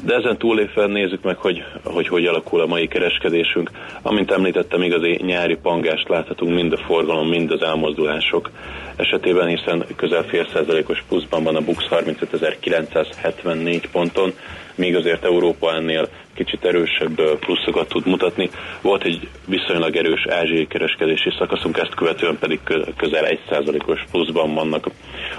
De 0.05 0.15
ezen 0.15 0.39
túlépve 0.39 0.87
nézzük 0.87 1.23
meg, 1.23 1.37
hogy, 1.37 1.65
hogy 1.85 2.09
hogy 2.09 2.27
alakul 2.27 2.61
a 2.61 2.67
mai 2.67 2.89
kereskedésünk. 2.89 3.71
Amint 4.03 4.31
említettem, 4.31 4.83
igazi 4.83 5.21
nyári 5.23 5.57
pangást 5.57 6.09
láthatunk 6.09 6.55
mind 6.55 6.73
a 6.73 6.77
forgalom, 6.77 7.29
mind 7.29 7.51
az 7.51 7.63
elmozdulások 7.63 8.51
esetében, 8.97 9.49
hiszen 9.49 9.85
közel 9.97 10.23
fél 10.23 10.47
százalékos 10.53 11.05
pluszban 11.09 11.43
van 11.43 11.57
a 11.57 11.61
Bux 11.61 11.85
35.974 11.91 13.85
ponton, 13.93 14.33
míg 14.75 14.97
azért 14.97 15.25
Európa 15.25 15.75
ennél 15.75 16.09
kicsit 16.35 16.65
erősebb 16.65 17.39
pluszokat 17.39 17.89
tud 17.89 18.07
mutatni. 18.07 18.51
Volt 18.81 19.05
egy 19.05 19.29
viszonylag 19.47 19.97
erős 19.97 20.27
ázsiai 20.29 20.67
kereskedési 20.67 21.31
szakaszunk, 21.39 21.79
ezt 21.79 21.95
követően 21.95 22.39
pedig 22.39 22.61
közel 22.97 23.25
1%-os 23.49 24.05
pluszban 24.11 24.55
vannak 24.55 24.87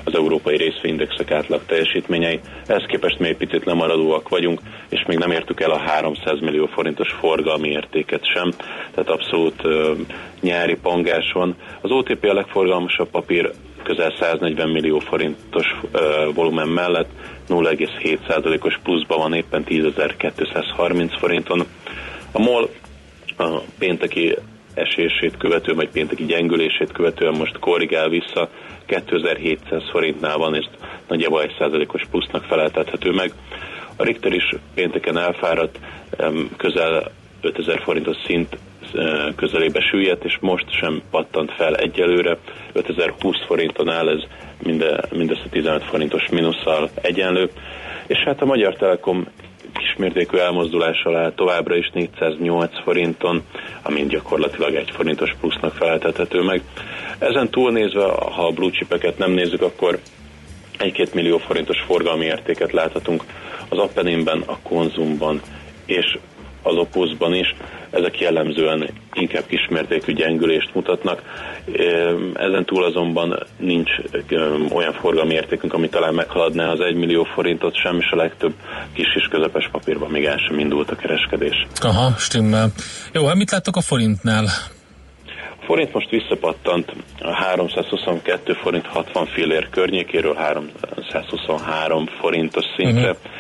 az 0.03 0.15
európai 0.15 0.57
részvényindexek 0.57 1.31
átlag 1.31 1.61
teljesítményei. 1.65 2.39
Ehhez 2.67 2.85
képest 2.87 3.19
még 3.19 3.37
picit 3.37 3.65
lemaradóak 3.65 4.29
vagyunk, 4.29 4.59
és 4.89 5.03
még 5.07 5.17
nem 5.17 5.31
értük 5.31 5.61
el 5.61 5.71
a 5.71 5.77
300 5.77 6.39
millió 6.39 6.65
forintos 6.65 7.11
forgalmi 7.11 7.69
értéket 7.69 8.25
sem, 8.25 8.51
tehát 8.91 9.09
abszolút 9.09 9.63
uh, 9.63 9.97
nyári 10.41 10.75
pangás 10.81 11.31
van. 11.31 11.55
Az 11.81 11.91
OTP 11.91 12.25
a 12.25 12.33
legforgalmasabb 12.33 13.09
papír 13.09 13.51
közel 13.83 14.15
140 14.19 14.69
millió 14.69 14.99
forintos 14.99 15.75
volumen 16.33 16.67
mellett 16.67 17.09
0,7%-os 17.49 18.79
pluszban 18.83 19.17
van 19.17 19.33
éppen 19.33 19.63
10.230 19.67 21.15
forinton. 21.19 21.65
A 22.31 22.39
MOL 22.39 22.69
a 23.37 23.59
pénteki 23.79 24.35
esését 24.73 25.37
követően, 25.37 25.77
vagy 25.77 25.89
pénteki 25.89 26.25
gyengülését 26.25 26.91
követően 26.91 27.33
most 27.33 27.59
korrigál 27.59 28.09
vissza, 28.09 28.49
2700 28.85 29.89
forintnál 29.91 30.37
van, 30.37 30.55
és 30.55 30.65
nagyjából 31.07 31.43
1%-os 31.59 32.01
plusznak 32.11 32.43
feleltethető 32.43 33.11
meg. 33.11 33.33
A 33.95 34.03
Richter 34.03 34.33
is 34.33 34.55
pénteken 34.73 35.17
elfáradt, 35.17 35.79
közel 36.57 37.11
5000 37.41 37.81
forintos 37.83 38.17
szint 38.25 38.57
közelébe 39.35 39.79
süllyedt, 39.89 40.23
és 40.23 40.37
most 40.39 40.71
sem 40.71 41.01
pattant 41.11 41.51
fel 41.51 41.75
egyelőre. 41.75 42.37
5020 42.73 43.45
forinton 43.45 43.89
áll 43.89 44.09
ez 44.09 44.23
minde, 44.63 45.03
mindössze 45.11 45.49
15 45.49 45.83
forintos 45.83 46.29
minusszal 46.29 46.89
egyenlő. 47.01 47.49
És 48.07 48.17
hát 48.25 48.41
a 48.41 48.45
Magyar 48.45 48.75
Telekom 48.75 49.27
kismértékű 49.73 50.37
elmozdulás 50.37 51.03
alá 51.03 51.29
továbbra 51.29 51.75
is 51.75 51.89
408 51.93 52.81
forinton, 52.83 53.43
amint 53.81 54.09
gyakorlatilag 54.09 54.75
egy 54.75 54.91
forintos 54.91 55.35
plusznak 55.39 55.73
feleltethető 55.73 56.41
meg. 56.41 56.61
Ezen 57.19 57.49
túlnézve, 57.49 58.03
ha 58.03 58.47
a 58.47 58.51
blue 58.51 58.71
chipeket 58.71 59.17
nem 59.17 59.31
nézzük, 59.31 59.61
akkor 59.61 59.99
1-2 60.79 61.13
millió 61.13 61.37
forintos 61.37 61.79
forgalmi 61.79 62.25
értéket 62.25 62.71
láthatunk 62.71 63.23
az 63.69 63.77
Appeninben, 63.77 64.43
a 64.45 64.57
Konzumban 64.63 65.41
és 65.85 66.17
az 66.63 66.75
Opusban 66.75 67.33
is 67.33 67.55
ezek 67.89 68.19
jellemzően 68.19 68.89
inkább 69.13 69.45
kismértékű 69.45 70.13
gyengülést 70.13 70.73
mutatnak. 70.73 71.21
Ezen 72.33 72.65
túl 72.65 72.83
azonban 72.83 73.43
nincs 73.57 73.89
olyan 74.73 74.93
forgalmi 74.93 75.33
értékünk, 75.33 75.73
ami 75.73 75.89
talán 75.89 76.13
meghaladná 76.13 76.71
az 76.71 76.79
1 76.79 76.95
millió 76.95 77.23
forintot 77.23 77.75
sem, 77.75 77.99
és 77.99 78.09
a 78.11 78.15
legtöbb 78.15 78.53
kis 78.93 79.15
és 79.15 79.27
közepes 79.31 79.69
papírban 79.71 80.09
még 80.09 80.25
el 80.25 80.37
sem 80.47 80.59
indult 80.59 80.91
a 80.91 80.95
kereskedés. 80.95 81.67
Aha, 81.81 82.13
stimmel. 82.17 82.71
Jó, 83.11 83.25
hát 83.25 83.35
mit 83.35 83.51
láttok 83.51 83.75
a 83.75 83.81
forintnál? 83.81 84.45
Forint 85.65 85.93
most 85.93 86.09
visszapattant 86.09 86.93
a 87.19 87.33
322 87.33 88.53
forint 88.53 88.85
60 88.85 89.25
fillér 89.25 89.69
környékéről 89.69 90.35
323 90.35 92.05
forintos 92.05 92.65
szintre. 92.77 93.09
Uh-huh 93.09 93.31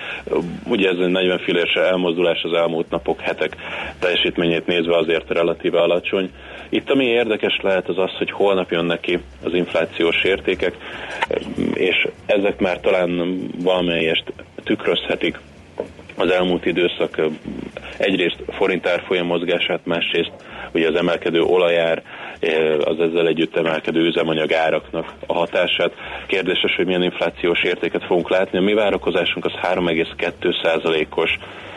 Ugye 0.65 0.89
ez 0.89 0.97
egy 0.97 1.11
40 1.11 1.39
filléres 1.39 1.73
elmozdulás 1.73 2.43
az 2.43 2.53
elmúlt 2.53 2.89
napok, 2.89 3.21
hetek 3.21 3.55
teljesítményét 3.99 4.65
nézve 4.65 4.97
azért 4.97 5.29
relatíve 5.29 5.81
alacsony. 5.81 6.29
Itt 6.69 6.89
ami 6.89 7.05
érdekes 7.05 7.59
lehet 7.61 7.89
az 7.89 7.97
az, 7.97 8.11
hogy 8.17 8.31
holnap 8.31 8.71
jönnek 8.71 8.99
ki 8.99 9.19
az 9.43 9.53
inflációs 9.53 10.23
értékek, 10.23 10.77
és 11.73 12.07
ezek 12.25 12.59
már 12.59 12.79
talán 12.79 13.39
valamelyest 13.63 14.33
tükrözhetik 14.63 15.39
az 16.17 16.29
elmúlt 16.29 16.65
időszak 16.65 17.21
egyrészt 17.97 18.43
forint 18.49 18.87
árfolyam 18.87 19.25
mozgását, 19.25 19.85
másrészt 19.85 20.31
ugye 20.73 20.87
az 20.87 20.95
emelkedő 20.95 21.41
olajár, 21.41 22.03
az 22.85 22.99
ezzel 22.99 23.27
együtt 23.27 23.55
emelkedő 23.55 23.99
üzemanyag 23.99 24.53
áraknak 24.53 25.13
a 25.27 25.33
hatását. 25.33 25.91
Kérdéses, 26.27 26.75
hogy 26.75 26.85
milyen 26.85 27.03
inflációs 27.03 27.63
értéket 27.63 28.03
fogunk 28.03 28.29
látni. 28.29 28.57
A 28.57 28.61
mi 28.61 28.73
várakozásunk 28.73 29.45
az 29.45 29.53
3,2%-os 29.61 31.37
mm, 31.37 31.72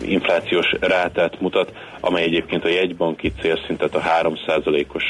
inflációs 0.00 0.72
rátát 0.80 1.40
mutat, 1.40 1.72
amely 2.00 2.22
egyébként 2.22 2.64
a 2.64 2.68
jegybanki 2.68 3.32
célszintet 3.40 3.94
a 3.94 4.02
3%-os 4.22 5.04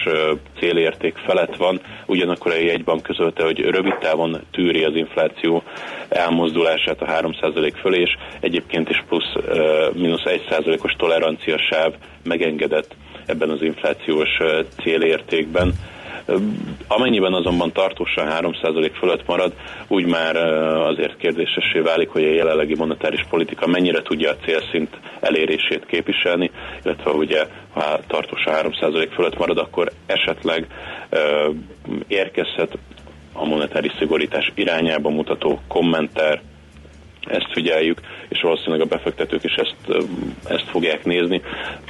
célérték 0.59 1.17
felett 1.17 1.57
van, 1.57 1.81
ugyanakkor 2.07 2.53
a 2.53 2.61
jegybank 2.61 3.03
közölte, 3.03 3.45
hogy 3.45 3.59
rövid 3.59 3.95
távon 3.99 4.41
tűri 4.51 4.85
az 4.85 4.95
infláció 4.95 5.63
elmozdulását 6.09 7.03
a 7.03 7.07
3% 7.07 7.73
fölé, 7.81 8.01
és 8.01 8.17
egyébként 8.41 8.89
is 8.89 9.05
plusz 9.09 9.33
mínusz 9.93 10.23
1%-os 10.25 10.93
tolerancia 10.93 11.59
megengedett 12.23 12.95
ebben 13.27 13.51
az 13.51 13.63
inflációs 13.63 14.39
célértékben. 14.83 15.73
Amennyiben 16.87 17.33
azonban 17.33 17.73
tartósan 17.73 18.27
3% 18.41 18.91
fölött 18.99 19.27
marad, 19.27 19.53
úgy 19.89 20.07
már 20.07 20.37
azért 20.87 21.17
kérdésessé 21.17 21.79
válik, 21.79 22.09
hogy 22.09 22.25
a 22.25 22.33
jelenlegi 22.33 22.75
monetáris 22.75 23.27
politika 23.31 23.67
mennyire 23.67 24.03
tudja 24.03 24.31
a 24.31 24.37
célszint 24.45 24.97
elérését 25.21 25.87
képviselni, 25.87 26.51
illetve 26.85 27.11
ugye 27.11 27.47
ha 27.73 28.01
tartósan 28.07 28.55
3% 28.55 29.09
fölött 29.15 29.39
marad, 29.39 29.59
akkor 29.59 29.91
esetleg 30.07 30.67
érkezhet 32.07 32.79
a 33.33 33.45
monetáris 33.45 33.93
szigorítás 33.99 34.53
irányába 34.55 35.11
mutató 35.11 35.61
kommentár, 35.69 36.41
ezt 37.27 37.53
figyeljük, 37.53 38.01
és 38.29 38.41
valószínűleg 38.41 38.81
a 38.81 38.85
befektetők 38.97 39.45
is 39.45 39.55
ezt, 39.55 40.05
ezt 40.49 40.69
fogják 40.71 41.05
nézni. 41.05 41.43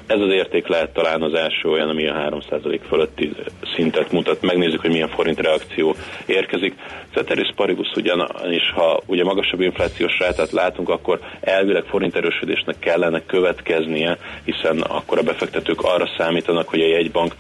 Ez 0.07 0.21
az 0.21 0.33
érték 0.33 0.67
lehet 0.67 0.93
talán 0.93 1.23
az 1.23 1.35
első 1.35 1.69
olyan, 1.69 1.89
ami 1.89 2.09
a 2.09 2.15
3% 2.15 2.81
fölötti 2.89 3.33
szintet 3.75 4.13
mutat. 4.13 4.43
Megnézzük, 4.43 4.81
hogy 4.81 4.91
milyen 4.91 5.09
forint 5.09 5.41
reakció 5.41 5.97
érkezik. 6.27 6.75
Ceteris 7.15 7.53
paribus 7.57 7.93
ugyanis, 7.97 8.71
ha 8.75 9.01
ugye 9.07 9.25
magasabb 9.25 9.61
inflációs 9.61 10.19
rátát 10.19 10.51
látunk, 10.51 10.89
akkor 10.89 11.21
elvileg 11.41 11.85
forint 11.85 12.17
erősödésnek 12.17 12.79
kellene 12.79 13.23
következnie, 13.27 14.19
hiszen 14.45 14.81
akkor 14.81 15.19
a 15.19 15.23
befektetők 15.23 15.83
arra 15.83 16.09
számítanak, 16.19 16.69
hogy 16.69 16.81
a 16.81 16.89
jegybank 16.89 17.35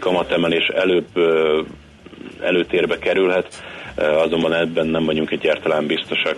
kamatemelés 0.00 0.66
előbb 0.66 1.06
előtérbe 2.40 2.98
kerülhet, 2.98 3.62
azonban 3.96 4.52
ebben 4.52 4.86
nem 4.86 5.04
vagyunk 5.04 5.30
egyáltalán 5.30 5.86
biztosak 5.86 6.36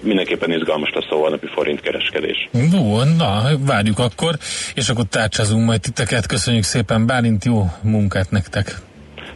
mindenképpen 0.00 0.52
izgalmas 0.52 0.90
lesz 0.94 1.10
a 1.10 1.14
holnapi 1.14 1.46
forintkereskedés. 1.46 2.48
Jó, 2.72 3.02
na, 3.02 3.42
várjuk 3.58 3.98
akkor, 3.98 4.36
és 4.74 4.88
akkor 4.88 5.04
tárcsázunk 5.04 5.66
majd 5.66 5.80
titeket. 5.80 6.26
Köszönjük 6.26 6.64
szépen, 6.64 7.06
Bálint, 7.06 7.44
jó 7.44 7.64
munkát 7.82 8.30
nektek! 8.30 8.76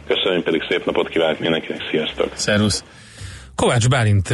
Köszönjük 0.07 0.43
pedig 0.43 0.63
szép 0.69 0.85
napot 0.85 1.09
kívánok 1.09 1.39
mindenkinek, 1.39 1.81
sziasztok! 1.91 2.31
Szervusz! 2.33 2.83
Kovács 3.55 3.87
Bálint 3.87 4.33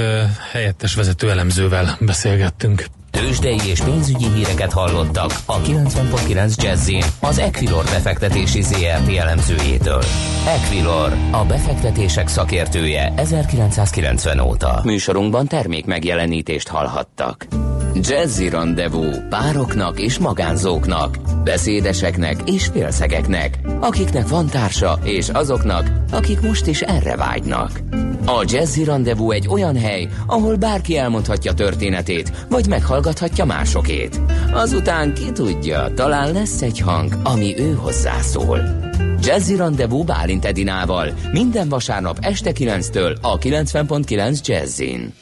helyettes 0.51 0.95
vezető 0.95 1.29
elemzővel 1.29 1.97
beszélgettünk. 1.99 2.85
Tőzsdei 3.11 3.59
és 3.67 3.81
pénzügyi 3.81 4.27
híreket 4.33 4.73
hallottak 4.73 5.31
a 5.45 5.59
90.9 5.59 6.63
jazz 6.63 6.91
az 7.21 7.37
Equilor 7.37 7.83
befektetési 7.83 8.61
ZRT 8.61 9.15
elemzőjétől. 9.17 10.03
Equilor, 10.47 11.13
a 11.31 11.45
befektetések 11.45 12.27
szakértője 12.27 13.13
1990 13.15 14.39
óta. 14.39 14.81
Műsorunkban 14.83 15.47
termék 15.47 15.85
megjelenítést 15.85 16.67
hallhattak. 16.67 17.47
Jazzy 17.93 18.49
Rendezvú 18.49 19.05
pároknak 19.29 19.99
és 19.99 20.17
magánzóknak, 20.17 21.17
beszédeseknek 21.43 22.35
és 22.45 22.65
félszegeknek, 22.65 23.59
akiknek 23.79 24.27
van 24.27 24.47
társa 24.47 24.99
és 25.03 25.29
azoknak, 25.29 25.91
akik 26.11 26.41
most 26.41 26.67
is 26.67 26.81
erre 26.81 27.15
vágynak. 27.15 27.81
A 28.25 28.45
Jazzy 28.47 28.83
Rendezvú 28.83 29.31
egy 29.31 29.47
olyan 29.47 29.77
hely, 29.77 30.07
ahol 30.27 30.55
bárki 30.55 30.97
elmondhatja 30.97 31.53
történetét, 31.53 32.45
vagy 32.49 32.67
meghallgathatja 32.67 33.45
másokét. 33.45 34.21
Azután 34.53 35.13
ki 35.13 35.31
tudja, 35.31 35.91
talán 35.95 36.31
lesz 36.33 36.61
egy 36.61 36.79
hang, 36.79 37.13
ami 37.23 37.59
ő 37.59 37.73
hozzászól. 37.73 38.89
Jazzy 39.21 39.55
Rendezvú 39.55 40.03
Bálint 40.03 40.45
Edinával 40.45 41.13
minden 41.31 41.69
vasárnap 41.69 42.17
este 42.21 42.51
9-től 42.53 43.21
a 43.21 43.37
90.9 43.37 44.45
Jazzin. 44.45 45.13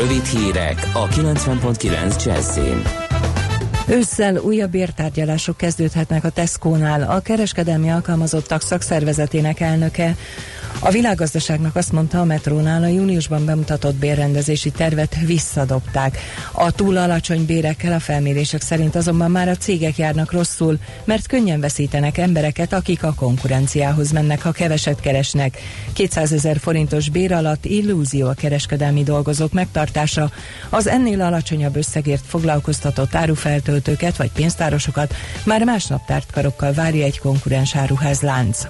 Rövid 0.00 0.24
hírek 0.24 0.90
a 0.92 1.06
90.9 1.08 2.24
Jazzin. 2.24 2.82
Ősszel 3.88 4.36
újabb 4.36 4.74
értárgyalások 4.74 5.56
kezdődhetnek 5.56 6.24
a 6.24 6.30
Tesco-nál. 6.30 7.02
A 7.02 7.20
kereskedelmi 7.20 7.90
alkalmazottak 7.90 8.62
szakszervezetének 8.62 9.60
elnöke 9.60 10.16
a 10.80 10.90
világgazdaságnak 10.90 11.76
azt 11.76 11.92
mondta 11.92 12.20
a 12.20 12.24
metrónál, 12.24 12.82
a 12.82 12.86
júniusban 12.86 13.44
bemutatott 13.44 13.94
bérrendezési 13.94 14.70
tervet 14.70 15.16
visszadobták. 15.26 16.18
A 16.52 16.70
túl 16.70 16.96
alacsony 16.96 17.44
bérekkel 17.44 17.92
a 17.92 18.00
felmérések 18.00 18.60
szerint 18.60 18.94
azonban 18.94 19.30
már 19.30 19.48
a 19.48 19.56
cégek 19.56 19.98
járnak 19.98 20.32
rosszul, 20.32 20.78
mert 21.04 21.26
könnyen 21.26 21.60
veszítenek 21.60 22.18
embereket, 22.18 22.72
akik 22.72 23.02
a 23.02 23.14
konkurenciához 23.14 24.10
mennek, 24.10 24.42
ha 24.42 24.52
keveset 24.52 25.00
keresnek. 25.00 25.58
200 25.92 26.32
ezer 26.32 26.58
forintos 26.58 27.08
bér 27.08 27.32
alatt 27.32 27.64
illúzió 27.64 28.28
a 28.28 28.34
kereskedelmi 28.34 29.02
dolgozók 29.02 29.52
megtartása. 29.52 30.30
Az 30.68 30.86
ennél 30.86 31.20
alacsonyabb 31.20 31.76
összegért 31.76 32.24
foglalkoztatott 32.26 33.14
árufeltöltőket 33.14 34.16
vagy 34.16 34.30
pénztárosokat 34.32 35.14
már 35.44 35.64
másnap 35.64 36.06
tártkarokkal 36.06 36.72
várja 36.72 37.04
egy 37.04 37.18
konkurens 37.18 37.76
áruházlánc. 37.76 38.66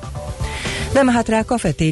Nem 0.94 1.08
hát 1.08 1.28
rá 1.28 1.42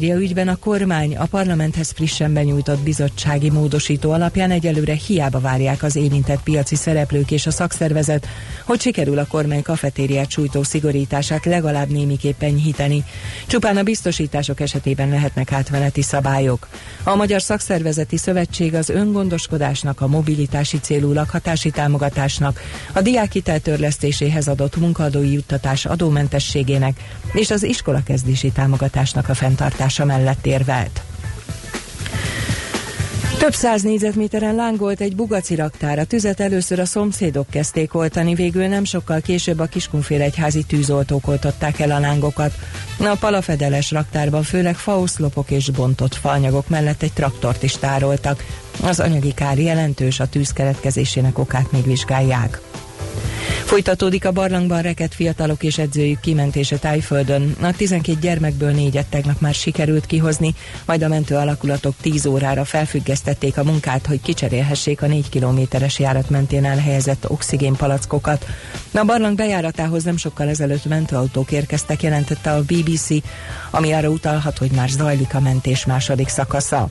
kafetéria 0.03 0.29
ügyben 0.29 0.47
a 0.47 0.55
kormány 0.55 1.17
a 1.17 1.25
parlamenthez 1.25 1.91
frissen 1.91 2.33
benyújtott 2.33 2.79
bizottsági 2.79 3.49
módosító 3.49 4.11
alapján 4.11 4.51
egyelőre 4.51 4.93
hiába 4.93 5.39
várják 5.39 5.83
az 5.83 5.95
érintett 5.95 6.43
piaci 6.43 6.75
szereplők 6.75 7.31
és 7.31 7.45
a 7.45 7.51
szakszervezet, 7.51 8.27
hogy 8.65 8.81
sikerül 8.81 9.17
a 9.19 9.25
kormány 9.25 9.61
kafetériát 9.61 10.29
sújtó 10.29 10.63
szigorítását 10.63 11.45
legalább 11.45 11.89
némiképp 11.89 12.41
enyhíteni. 12.41 13.03
Csupán 13.47 13.77
a 13.77 13.83
biztosítások 13.83 14.59
esetében 14.59 15.09
lehetnek 15.09 15.51
átmeneti 15.51 16.01
szabályok. 16.01 16.67
A 17.03 17.15
Magyar 17.15 17.41
Szakszervezeti 17.41 18.17
Szövetség 18.17 18.73
az 18.73 18.89
öngondoskodásnak, 18.89 20.01
a 20.01 20.07
mobilitási 20.07 20.79
célú 20.79 21.13
lakhatási 21.13 21.69
támogatásnak, 21.69 22.61
a 22.93 23.01
diákhitel 23.01 23.59
törlesztéséhez 23.59 24.47
adott 24.47 24.75
munkaadói 24.77 25.31
juttatás 25.31 25.85
adómentességének 25.85 26.99
és 27.33 27.51
az 27.51 27.63
iskolakezdési 27.63 28.51
támogatásnak 28.51 29.29
a 29.29 29.33
fenntartása 29.93 30.05
mellett 30.05 30.45
érvelt. 30.45 31.01
Több 33.39 33.53
száz 33.53 33.81
négyzetméteren 33.81 34.55
lángolt 34.55 35.01
egy 35.01 35.15
bugaci 35.15 35.55
raktár. 35.55 35.99
A 35.99 36.05
tüzet 36.05 36.39
először 36.39 36.79
a 36.79 36.85
szomszédok 36.85 37.49
kezdték 37.49 37.93
oltani, 37.93 38.35
végül 38.35 38.67
nem 38.67 38.83
sokkal 38.83 39.21
később 39.21 39.59
a 39.59 39.65
Kiskunfélegyházi 39.65 40.63
tűzoltók 40.63 41.27
oltották 41.27 41.79
el 41.79 41.91
a 41.91 41.99
lángokat. 41.99 42.53
A 42.99 43.15
palafedeles 43.19 43.91
raktárban 43.91 44.43
főleg 44.43 44.75
faoszlopok 44.75 45.51
és 45.51 45.69
bontott 45.69 46.15
faanyagok 46.15 46.69
mellett 46.69 47.01
egy 47.01 47.13
traktort 47.13 47.63
is 47.63 47.77
tároltak. 47.77 48.45
Az 48.83 48.99
anyagi 48.99 49.33
kár 49.33 49.59
jelentős, 49.59 50.19
a 50.19 50.27
tűz 50.27 50.53
keletkezésének 50.53 51.37
okát 51.37 51.71
még 51.71 51.83
vizsgálják. 51.83 52.61
Folytatódik 53.65 54.25
a 54.25 54.31
barlangban 54.31 54.81
reket 54.81 55.13
fiatalok 55.13 55.63
és 55.63 55.77
edzőjük 55.77 56.19
kimentése 56.19 56.77
Tájföldön. 56.77 57.55
A 57.61 57.71
12 57.71 58.19
gyermekből 58.19 58.71
négyet 58.71 59.05
tegnap 59.05 59.39
már 59.39 59.53
sikerült 59.53 60.05
kihozni, 60.05 60.55
majd 60.85 61.03
a 61.03 61.07
mentő 61.07 61.35
alakulatok 61.35 61.93
10 62.01 62.25
órára 62.25 62.65
felfüggesztették 62.65 63.57
a 63.57 63.63
munkát, 63.63 64.05
hogy 64.05 64.21
kicserélhessék 64.21 65.01
a 65.01 65.07
4 65.07 65.29
kilométeres 65.29 65.99
járat 65.99 66.29
mentén 66.29 66.65
elhelyezett 66.65 67.29
oxigénpalackokat. 67.29 68.45
A 68.93 69.03
barlang 69.03 69.35
bejáratához 69.35 70.03
nem 70.03 70.17
sokkal 70.17 70.49
ezelőtt 70.49 70.85
mentőautók 70.85 71.51
érkeztek, 71.51 72.03
jelentette 72.03 72.51
a 72.51 72.61
BBC, 72.61 73.07
ami 73.71 73.91
arra 73.91 74.09
utalhat, 74.09 74.57
hogy 74.57 74.71
már 74.71 74.89
zajlik 74.89 75.33
a 75.35 75.39
mentés 75.39 75.85
második 75.85 76.27
szakasza. 76.27 76.89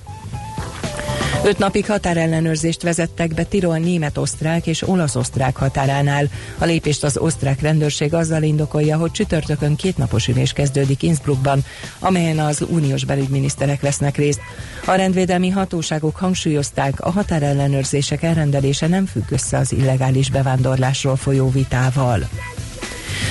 Öt 1.45 1.59
napig 1.59 1.87
határellenőrzést 1.87 2.83
vezettek 2.83 3.35
be 3.35 3.43
Tirol 3.43 3.79
német-osztrák 3.79 4.67
és 4.67 4.89
olasz-osztrák 4.89 5.57
határánál. 5.57 6.29
A 6.59 6.65
lépést 6.65 7.05
az 7.05 7.17
osztrák 7.17 7.61
rendőrség 7.61 8.15
azzal 8.15 8.43
indokolja, 8.43 8.97
hogy 8.97 9.11
csütörtökön 9.11 9.77
kétnapos 9.77 10.29
ülés 10.29 10.53
kezdődik 10.53 11.03
Innsbruckban, 11.03 11.65
amelyen 11.99 12.39
az 12.39 12.65
uniós 12.71 13.05
belügyminiszterek 13.05 13.81
vesznek 13.81 14.17
részt. 14.17 14.41
A 14.87 14.95
rendvédelmi 14.95 15.49
hatóságok 15.49 16.17
hangsúlyozták, 16.17 17.01
a 17.01 17.11
határellenőrzések 17.11 18.23
elrendelése 18.23 18.87
nem 18.89 19.07
függ 19.07 19.31
össze 19.31 19.59
az 19.59 19.73
illegális 19.73 20.31
bevándorlásról 20.31 21.17
folyó 21.17 21.51
vitával. 21.51 22.29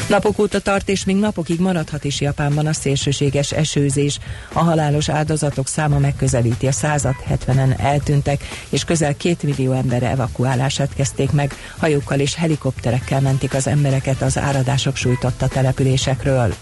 Napok 0.08 0.40
óta 0.40 0.60
tart, 0.60 0.90
és 0.90 1.04
még 1.04 1.16
napokig 1.16 1.60
maradhat 1.60 2.04
is 2.04 2.22
Japánban 2.22 2.66
a 2.66 2.74
szélsőséges 2.74 3.52
esőzés. 3.52 4.20
A 4.54 4.60
halálos 4.60 5.10
áldozatok 5.10 5.68
száma 5.68 6.00
megközelíti 6.00 6.68
a 6.68 6.72
százat, 6.72 7.16
70-en 7.30 7.80
eltűntek, 7.80 8.44
és 8.70 8.84
közel 8.84 9.16
két 9.18 9.44
millió 9.44 9.72
ember 9.72 10.04
evakuálását 10.04 10.94
kezdték 10.94 11.32
meg. 11.32 11.54
Hajókkal 11.78 12.20
és 12.20 12.36
helikopterekkel 12.36 13.22
mentik 13.22 13.54
az 13.54 13.68
embereket 13.68 14.22
az 14.22 14.38
áradások 14.38 14.96
sújtotta 14.96 15.48
településekről. 15.48 16.54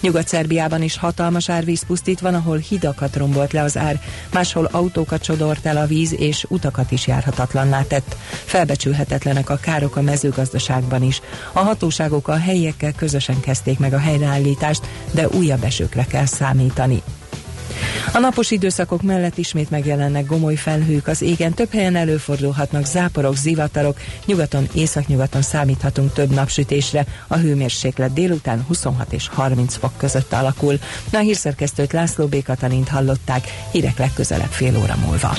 Nyugat-Szerbiában 0.00 0.82
is 0.82 0.96
hatalmas 0.96 1.48
árvíz 1.48 1.86
pusztít 1.86 2.20
van, 2.20 2.34
ahol 2.34 2.56
hidakat 2.56 3.16
rombolt 3.16 3.52
le 3.52 3.62
az 3.62 3.76
ár, 3.76 4.00
máshol 4.32 4.68
autókat 4.70 5.24
sodort 5.24 5.66
el 5.66 5.76
a 5.76 5.86
víz, 5.86 6.14
és 6.18 6.44
utakat 6.48 6.90
is 6.90 7.06
járhatatlanná 7.06 7.82
tett. 7.82 8.16
Felbecsülhetetlenek 8.44 9.50
a 9.50 9.56
károk 9.56 9.96
a 9.96 10.02
mezőgazdaságban 10.02 11.02
is. 11.02 11.20
A 11.52 11.58
hatóságok 11.58 12.28
a 12.28 12.36
helyiekkel 12.36 12.92
közösen 12.92 13.40
kezdték 13.40 13.78
meg 13.78 13.92
a 13.92 13.98
helyreállítást, 13.98 14.86
de 15.12 15.28
újabb 15.28 15.64
esőkre 15.64 16.04
kell 16.04 16.26
számítani. 16.26 17.02
A 18.12 18.18
napos 18.18 18.50
időszakok 18.50 19.02
mellett 19.02 19.38
ismét 19.38 19.70
megjelennek 19.70 20.26
gomoly 20.26 20.54
felhők, 20.54 21.06
az 21.06 21.22
égen 21.22 21.52
több 21.52 21.72
helyen 21.72 21.96
előfordulhatnak 21.96 22.86
záporok, 22.86 23.36
zivatarok, 23.36 23.98
nyugaton, 24.26 24.68
északnyugaton 24.74 25.42
számíthatunk 25.42 26.12
több 26.12 26.30
napsütésre, 26.30 27.04
a 27.26 27.36
hőmérséklet 27.36 28.12
délután 28.12 28.64
26 28.68 29.12
és 29.12 29.28
30 29.28 29.76
fok 29.76 29.92
között 29.96 30.32
alakul. 30.32 30.78
A 31.12 31.16
hírszerkesztőt 31.16 31.92
László 31.92 32.26
B. 32.26 32.36
Hallották, 32.88 33.44
hírek 33.70 33.98
legközelebb 33.98 34.50
fél 34.50 34.78
óra 34.78 34.96
múlva. 35.06 35.36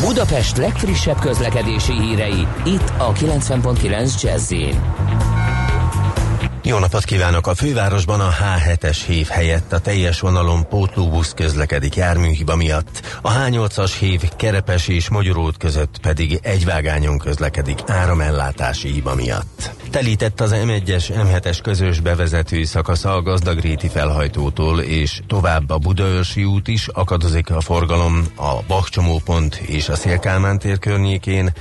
Budapest 0.00 0.56
legfrissebb 0.56 1.18
közlekedési 1.18 1.92
hírei, 1.92 2.46
itt 2.64 2.92
a 2.98 3.12
90.9 3.12 4.22
jazz 4.22 4.52
Jó 6.66 6.78
napot 6.78 7.04
kívánok! 7.04 7.46
A 7.46 7.54
fővárosban 7.54 8.20
a 8.20 8.30
H7-es 8.30 8.98
hév 9.06 9.26
helyett 9.26 9.72
a 9.72 9.78
teljes 9.78 10.20
vonalon 10.20 10.68
pótlóbusz 10.68 11.32
közlekedik 11.32 11.94
járműhiba 11.94 12.56
miatt. 12.56 13.18
A 13.22 13.32
H8-as 13.32 13.92
hév 13.98 14.20
Kerepes 14.36 14.88
és 14.88 15.08
Magyarót 15.08 15.56
között 15.56 15.98
pedig 15.98 16.38
egyvágányon 16.42 17.18
közlekedik 17.18 17.78
áramellátási 17.86 18.88
hiba 18.88 19.14
miatt. 19.14 19.70
Telített 19.90 20.40
az 20.40 20.54
M1-es, 20.54 21.04
M7-es 21.08 21.58
közös 21.62 22.00
bevezető 22.00 22.64
szakasza 22.64 23.12
a 23.12 23.22
Gazdagréti 23.22 23.88
felhajtótól 23.88 24.80
és 24.80 25.20
tovább 25.26 25.70
a 25.70 25.78
Budaörsi 25.78 26.44
út 26.44 26.68
is 26.68 26.88
akadozik 26.88 27.50
a 27.50 27.60
forgalom 27.60 28.26
a 28.36 28.54
Bakcsomópont 28.66 29.54
és 29.54 29.88
a 29.88 29.96
Szélkálmán 29.96 30.58
tér 30.58 30.78
környékén. 30.78 31.52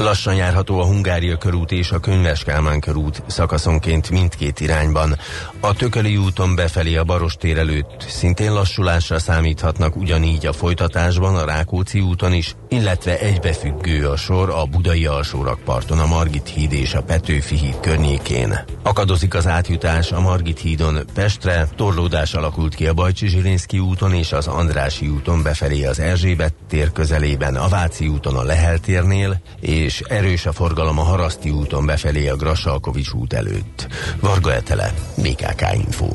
Lassan 0.00 0.34
járható 0.34 0.80
a 0.80 0.84
Hungária 0.84 1.36
körút 1.36 1.72
és 1.72 1.90
a 1.90 1.98
Könyves 1.98 2.44
Kálmán 2.44 2.80
körút 2.80 3.22
szakaszonként 3.26 4.10
mindkét 4.10 4.60
irányban. 4.60 5.18
A 5.60 5.74
Tököli 5.74 6.16
úton 6.16 6.54
befelé 6.54 6.96
a 6.96 7.04
Barostér 7.04 7.58
előtt 7.58 8.04
szintén 8.08 8.52
lassulásra 8.52 9.18
számíthatnak 9.18 9.96
ugyanígy 9.96 10.46
a 10.46 10.52
folytatásban 10.52 11.36
a 11.36 11.44
Rákóczi 11.44 12.00
úton 12.00 12.32
is, 12.32 12.54
illetve 12.68 13.18
egybefüggő 13.18 14.08
a 14.08 14.16
sor 14.16 14.50
a 14.50 14.64
Budai 14.64 15.06
alsórakparton 15.06 15.98
a 15.98 16.06
Margit 16.06 16.48
híd 16.48 16.72
és 16.72 16.94
a 16.94 17.02
Petőfi 17.02 17.56
híd 17.56 17.80
környékén. 17.80 18.58
Akadozik 18.82 19.34
az 19.34 19.46
átjutás 19.46 20.12
a 20.12 20.20
Margit 20.20 20.58
hídon 20.58 20.98
Pestre, 21.14 21.68
torlódás 21.76 22.34
alakult 22.34 22.74
ki 22.74 22.86
a 22.86 22.94
Bajcsi 22.94 23.28
Zsilinszki 23.28 23.78
úton 23.78 24.14
és 24.14 24.32
az 24.32 24.46
Andrási 24.46 25.08
úton 25.08 25.42
befelé 25.42 25.84
az 25.84 25.98
Erzsébet 25.98 26.54
tér 26.68 26.92
közelében, 26.92 27.56
a 27.56 27.68
Váci 27.68 28.08
úton 28.08 28.36
a 28.36 28.42
Lehel 28.42 28.78
térnél, 28.78 29.40
és 29.60 29.89
erős 29.98 30.46
a 30.46 30.52
forgalom 30.52 30.98
a 30.98 31.02
Haraszti 31.02 31.50
úton 31.50 31.86
befelé 31.86 32.28
a 32.28 32.36
Grassalkovics 32.36 33.12
út 33.12 33.32
előtt. 33.32 33.86
Varga 34.20 34.52
Etele, 34.52 34.94
BKK 35.16 35.62
Info. 35.74 36.06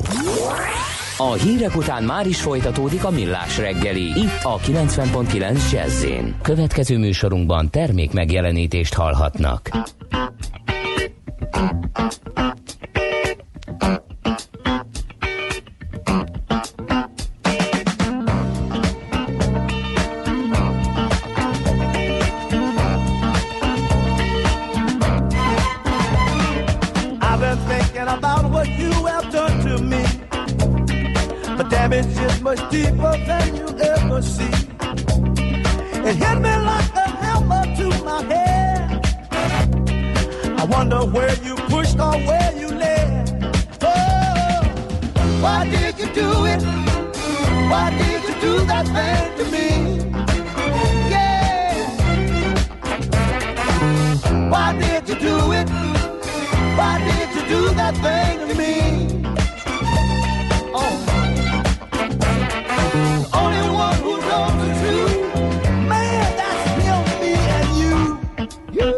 A 1.18 1.32
hírek 1.32 1.76
után 1.76 2.04
már 2.04 2.26
is 2.26 2.40
folytatódik 2.40 3.04
a 3.04 3.10
millás 3.10 3.58
reggeli. 3.58 4.02
Itt 4.02 4.42
a 4.42 4.58
90.9 4.58 5.72
jazz 5.72 6.04
Következő 6.42 6.98
műsorunkban 6.98 7.70
termék 7.70 8.12
megjelenítést 8.12 8.94
hallhatnak. 8.94 9.70
that 48.66 48.86
thing 48.86 49.36
to 49.38 49.44
me. 49.50 49.68
Yeah. 51.10 51.74
Why 54.50 54.72
did 54.78 55.08
you 55.08 55.14
do 55.14 55.52
it? 55.52 55.68
Why 56.76 56.98
did 56.98 57.28
you 57.34 57.42
do 57.48 57.60
that 57.74 57.94
thing 58.04 58.48
to 58.48 58.54
me? 58.54 58.74
Oh. 60.74 60.94
Only 63.32 63.62
one 63.70 63.98
who 64.04 64.12
knows 64.28 64.54
the 64.62 64.68
truth. 64.80 65.16
Man, 65.88 66.28
that's 66.36 66.62
still 66.72 67.02
me 67.20 67.32
and 67.56 67.70
you. 67.80 67.96
You, 68.78 68.88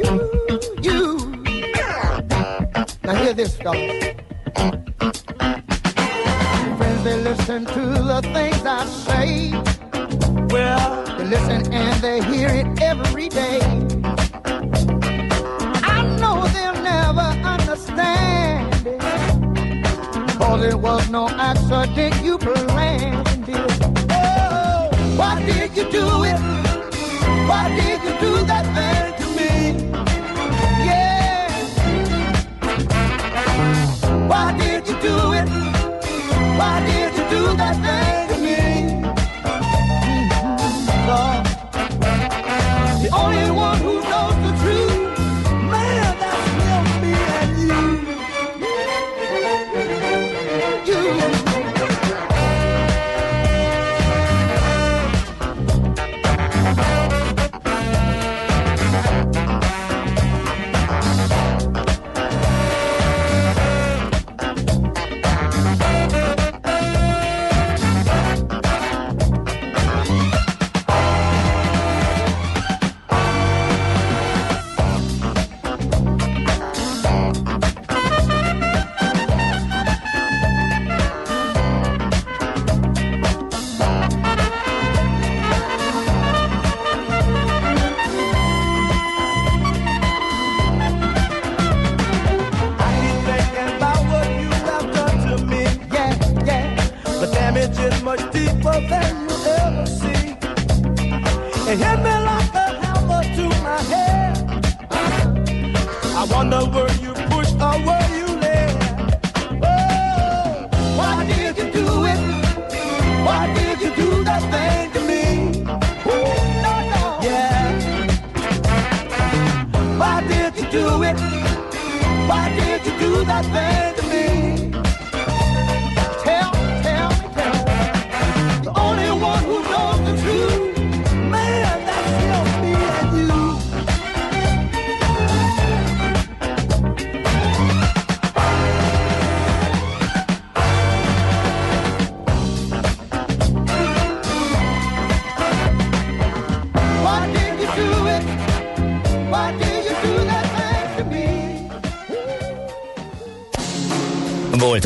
you, 0.00 0.10
you. 0.86 1.00
Now 3.02 3.14
hear 3.14 3.34
this, 3.34 3.56
fellas. 3.56 4.16
I 8.78 8.84
say. 8.84 9.52
Well, 10.50 11.04
they 11.16 11.24
listen 11.24 11.72
and 11.72 12.02
they 12.02 12.22
hear 12.22 12.48
it 12.48 12.66
every 12.82 13.30
day. 13.30 13.60
I 15.82 16.02
know 16.20 16.46
they'll 16.54 16.82
never 16.82 17.28
understand 17.54 18.86
it. 18.86 19.00
Cause 20.38 20.62
it 20.62 20.74
was 20.74 21.08
no 21.08 21.26
accident 21.30 22.22
you 22.22 22.36
planned 22.36 23.48
it. 23.48 23.82
Oh, 24.10 24.90
why 25.16 25.42
did 25.46 25.74
you 25.74 25.90
do 25.90 26.24
it? 26.24 26.38
Why 27.48 27.74
did 27.74 28.02
you 28.04 28.14
do 28.20 28.44
that 28.44 28.66
thing 28.76 29.14
to 29.20 29.26
me? 29.38 29.52
Yeah. 30.84 31.48
Why 34.28 34.52
did 34.58 34.86
you 34.86 34.96
do 35.00 35.32
it? 35.32 35.48
Why 36.58 36.84
did 36.84 37.15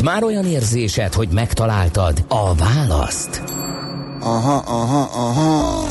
Volt 0.01 0.13
már 0.13 0.23
olyan 0.23 0.45
érzésed, 0.45 1.13
hogy 1.13 1.27
megtaláltad 1.29 2.25
a 2.27 2.55
választ? 2.55 3.41
Aha, 4.19 4.55
aha, 4.55 5.01
aha. 5.01 5.83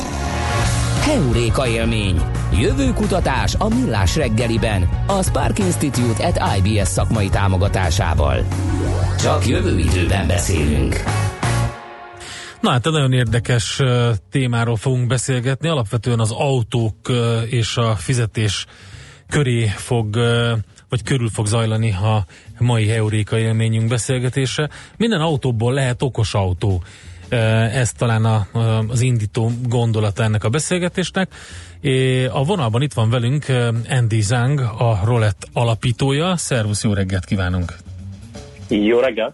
Heuréka 1.01 1.67
élmény 1.67 2.21
Jövő 2.59 2.93
kutatás 2.93 3.55
a 3.57 3.67
Millás 3.67 4.15
reggeliben, 4.15 4.89
a 5.07 5.23
Spark 5.23 5.59
Institute 5.59 6.25
at 6.25 6.57
IBS 6.57 6.87
szakmai 6.87 7.29
támogatásával. 7.29 8.45
Csak 9.19 9.47
jövő 9.47 9.79
időben 9.79 10.27
beszélünk. 10.27 10.95
Na 12.61 12.69
hát 12.69 12.85
egy 12.85 12.91
nagyon 12.91 13.13
érdekes 13.13 13.81
témáról 14.29 14.75
fogunk 14.75 15.07
beszélgetni. 15.07 15.67
Alapvetően 15.67 16.19
az 16.19 16.31
autók 16.31 16.95
és 17.49 17.77
a 17.77 17.95
fizetés 17.95 18.65
köré 19.29 19.65
fog, 19.75 20.17
vagy 20.91 21.03
körül 21.03 21.29
fog 21.29 21.45
zajlani 21.45 21.91
a 21.91 22.25
mai 22.59 22.89
Euréka 22.89 23.37
élményünk 23.37 23.87
beszélgetése. 23.87 24.69
Minden 24.97 25.21
autóból 25.21 25.73
lehet 25.73 26.01
okos 26.01 26.33
autó. 26.33 26.83
Ez 27.29 27.91
talán 27.91 28.25
a, 28.25 28.47
az 28.87 29.01
indító 29.01 29.51
gondolata 29.67 30.23
ennek 30.23 30.43
a 30.43 30.49
beszélgetésnek. 30.49 31.33
A 32.31 32.43
vonalban 32.43 32.81
itt 32.81 32.93
van 32.93 33.09
velünk 33.09 33.45
Andy 33.89 34.21
Zang, 34.21 34.59
a 34.59 34.99
Roulette 35.03 35.47
alapítója. 35.53 36.37
Szervusz, 36.37 36.83
jó 36.83 36.93
reggelt 36.93 37.25
kívánunk! 37.25 37.75
Jó 38.67 38.99
reggelt! 38.99 39.33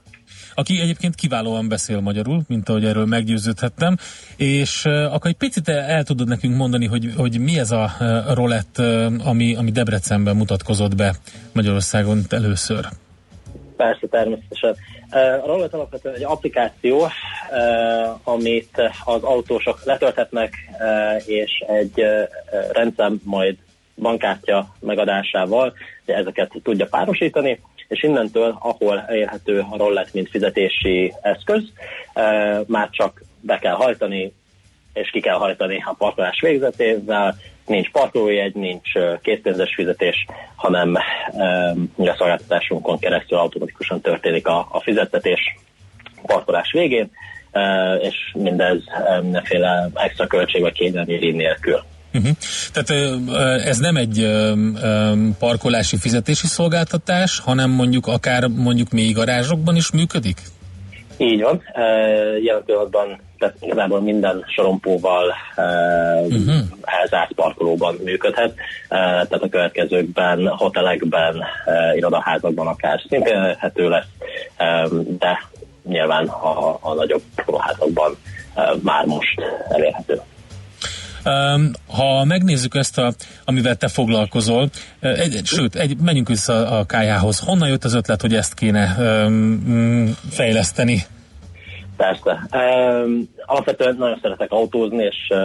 Aki 0.59 0.79
egyébként 0.81 1.15
kiválóan 1.15 1.67
beszél 1.67 1.99
magyarul, 1.99 2.41
mint 2.47 2.69
ahogy 2.69 2.85
erről 2.85 3.05
meggyőződhettem, 3.05 3.97
és 4.37 4.85
akkor 4.85 5.29
egy 5.29 5.37
picit 5.37 5.69
el 5.69 6.03
tudod 6.03 6.27
nekünk 6.27 6.55
mondani, 6.55 6.85
hogy, 6.85 7.13
hogy 7.17 7.39
mi 7.39 7.59
ez 7.59 7.71
a 7.71 7.91
roulette, 8.33 9.07
uh, 9.07 9.27
ami, 9.27 9.55
ami 9.55 9.71
Debrecenben 9.71 10.35
mutatkozott 10.35 10.95
be 10.95 11.13
Magyarországon 11.53 12.21
először? 12.29 12.85
Persze, 13.75 14.07
természetesen. 14.07 14.75
A 15.43 15.45
roulette 15.45 15.77
alapvetően 15.77 16.15
egy 16.15 16.23
applikáció, 16.23 17.07
amit 18.23 18.81
az 19.05 19.23
autósok 19.23 19.83
letölthetnek, 19.83 20.53
és 21.25 21.63
egy 21.67 22.03
rendszer 22.71 23.11
majd 23.23 23.57
bankkártya 23.95 24.75
megadásával 24.79 25.73
ezeket 26.05 26.51
tudja 26.63 26.85
párosítani, 26.85 27.59
és 27.87 28.03
innentől, 28.03 28.57
ahol 28.59 29.05
elérhető 29.07 29.65
a 29.69 29.77
rollet, 29.77 30.13
mint 30.13 30.29
fizetési 30.29 31.13
eszköz, 31.21 31.63
már 32.65 32.89
csak 32.89 33.23
be 33.41 33.59
kell 33.59 33.73
hajtani, 33.73 34.33
és 34.93 35.09
ki 35.09 35.19
kell 35.19 35.35
hajtani 35.35 35.83
a 35.85 35.95
parkolás 35.97 36.41
végzetével, 36.41 37.35
nincs 37.65 37.91
parkolójegy, 37.91 38.55
nincs 38.55 38.91
készpénzes 39.21 39.75
fizetés, 39.75 40.25
hanem 40.55 40.95
a 41.97 42.15
szolgáltatásunkon 42.17 42.99
keresztül 42.99 43.37
automatikusan 43.37 44.01
történik 44.01 44.47
a, 44.47 44.67
a 44.71 44.81
fizettetés 44.81 45.57
parkolás 46.21 46.71
végén, 46.71 47.11
és 48.01 48.15
mindez 48.33 48.83
mindenféle 49.21 49.89
extra 49.93 50.27
költség 50.27 50.61
vagy 50.61 50.73
kényelmi 50.73 51.31
nélkül. 51.31 51.83
Uh-huh. 52.17 52.35
Tehát 52.73 53.11
ez 53.65 53.77
nem 53.77 53.95
egy 53.95 54.27
parkolási 55.39 55.97
fizetési 55.97 56.47
szolgáltatás, 56.47 57.39
hanem 57.39 57.69
mondjuk 57.69 58.07
akár 58.07 58.47
mondjuk 58.47 58.89
még 58.89 59.15
garázsokban 59.15 59.75
is 59.75 59.91
működik? 59.91 60.41
Így 61.17 61.41
van. 61.41 61.61
Jelen 62.43 62.63
pillanatban 62.65 63.19
tehát 63.37 63.55
igazából 63.59 64.01
minden 64.01 64.43
sorompóval 64.55 65.33
uh-huh. 66.21 66.55
elzárt 66.81 67.33
parkolóban 67.33 67.95
működhet, 68.03 68.53
tehát 68.89 69.31
a 69.31 69.49
következőkben, 69.49 70.47
hotelekben, 70.47 71.43
irodaházakban 71.95 72.67
akár 72.67 73.01
szintén 73.09 73.35
elérhető 73.35 73.89
lesz, 73.89 74.07
de 75.19 75.43
nyilván 75.87 76.27
a, 76.27 76.77
a 76.81 76.93
nagyobb 76.93 77.21
kórházakban 77.45 78.17
már 78.81 79.05
most 79.05 79.41
elérhető. 79.69 80.21
Ha 81.87 82.23
megnézzük 82.23 82.75
ezt, 82.75 82.97
a, 82.97 83.13
amivel 83.45 83.75
te 83.75 83.87
foglalkozol, 83.87 84.69
egy, 84.99 85.41
sőt, 85.43 85.75
egy, 85.75 85.97
menjünk 85.97 86.27
vissza 86.27 86.79
a 86.79 86.85
kájához. 86.85 87.39
Honnan 87.39 87.69
jött 87.69 87.83
az 87.83 87.93
ötlet, 87.93 88.21
hogy 88.21 88.33
ezt 88.33 88.53
kéne 88.53 88.95
fejleszteni? 90.29 91.05
Persze. 91.97 92.47
Um, 92.51 93.29
alapvetően 93.45 93.95
nagyon 93.97 94.19
szeretek 94.21 94.51
autózni, 94.51 95.03
és 95.03 95.15
uh, 95.29 95.37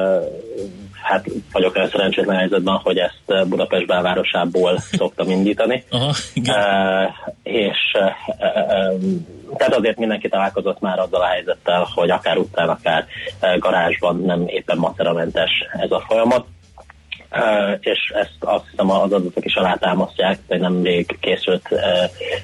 hát 1.02 1.26
vagyok 1.52 1.76
olyan 1.76 1.88
szerencsétlen 1.88 2.36
helyzetben, 2.36 2.80
hogy 2.82 2.98
ezt 2.98 3.48
Budapest 3.48 3.86
belvárosából 3.86 4.78
szoktam 5.00 5.30
indítani. 5.30 5.84
Aha, 5.90 6.14
igen. 6.34 6.54
Uh, 6.54 7.12
és 7.42 7.78
uh, 7.94 8.94
um, 8.94 9.26
tehát 9.56 9.74
azért 9.74 9.98
mindenki 9.98 10.28
találkozott 10.28 10.80
már 10.80 10.98
azzal 10.98 11.20
a 11.20 11.26
helyzettel, 11.26 11.88
hogy 11.94 12.10
akár 12.10 12.36
utcán, 12.36 12.68
akár 12.68 13.06
garázsban 13.58 14.16
nem 14.16 14.46
éppen 14.46 14.78
maceramentes 14.78 15.50
ez 15.72 15.90
a 15.90 16.04
folyamat. 16.06 16.46
Uh, 17.30 17.78
és 17.80 18.12
ezt 18.14 18.36
azt 18.40 18.64
hiszem 18.70 18.90
az 18.90 19.12
adatok 19.12 19.44
is 19.44 19.54
alátámasztják, 19.54 20.38
hogy 20.48 20.60
nemrég 20.60 21.18
készült 21.20 21.66
uh, 21.70 21.80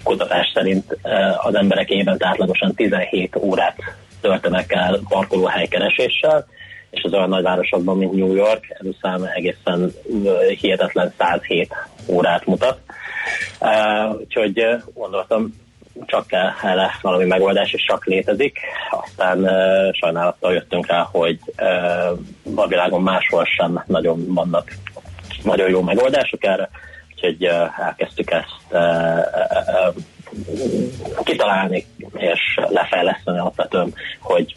kutatás 0.02 0.50
szerint 0.54 0.98
uh, 1.02 1.46
az 1.46 1.54
emberek 1.54 1.90
évente 1.90 2.26
átlagosan 2.26 2.74
17 2.74 3.36
órát 3.36 3.76
töltenek 4.20 4.72
el 4.72 5.00
parkolóhelykereséssel, 5.09 6.46
és 6.91 7.03
az 7.03 7.12
olyan 7.12 7.28
nagyvárosokban, 7.28 7.97
mint 7.97 8.12
New 8.12 8.34
York, 8.34 8.64
ez 8.68 8.86
a 8.86 8.97
szám 9.01 9.22
egészen 9.34 9.93
hihetetlen 10.61 11.12
107 11.18 11.74
órát 12.07 12.47
mutat. 12.47 12.80
Úgyhogy 14.18 14.66
gondoltam, 14.95 15.53
csak 16.07 16.26
kell 16.26 16.51
erre 16.62 16.99
valami 17.03 17.24
megoldás, 17.24 17.72
és 17.72 17.84
csak 17.86 18.05
létezik. 18.07 18.59
Aztán 18.91 19.39
uh, 19.39 19.93
sajnálattal 19.93 20.53
jöttünk 20.53 20.86
rá, 20.86 21.09
hogy 21.11 21.39
uh, 21.59 22.18
a 22.55 22.66
világon 22.66 23.03
máshol 23.03 23.45
sem 23.45 23.84
nagyon 23.86 24.24
vannak 24.34 24.72
nagyon 25.43 25.70
jó 25.70 25.82
megoldások 25.82 26.45
erre, 26.45 26.70
úgyhogy 27.14 27.47
uh, 27.47 27.80
elkezdtük 27.86 28.30
ezt 28.30 28.64
uh, 28.70 28.80
uh, 29.86 29.95
kitalálni 31.24 31.86
és 32.16 32.41
lefejleszteni 32.68 33.39
alapvetően, 33.39 33.95
hogy 34.20 34.55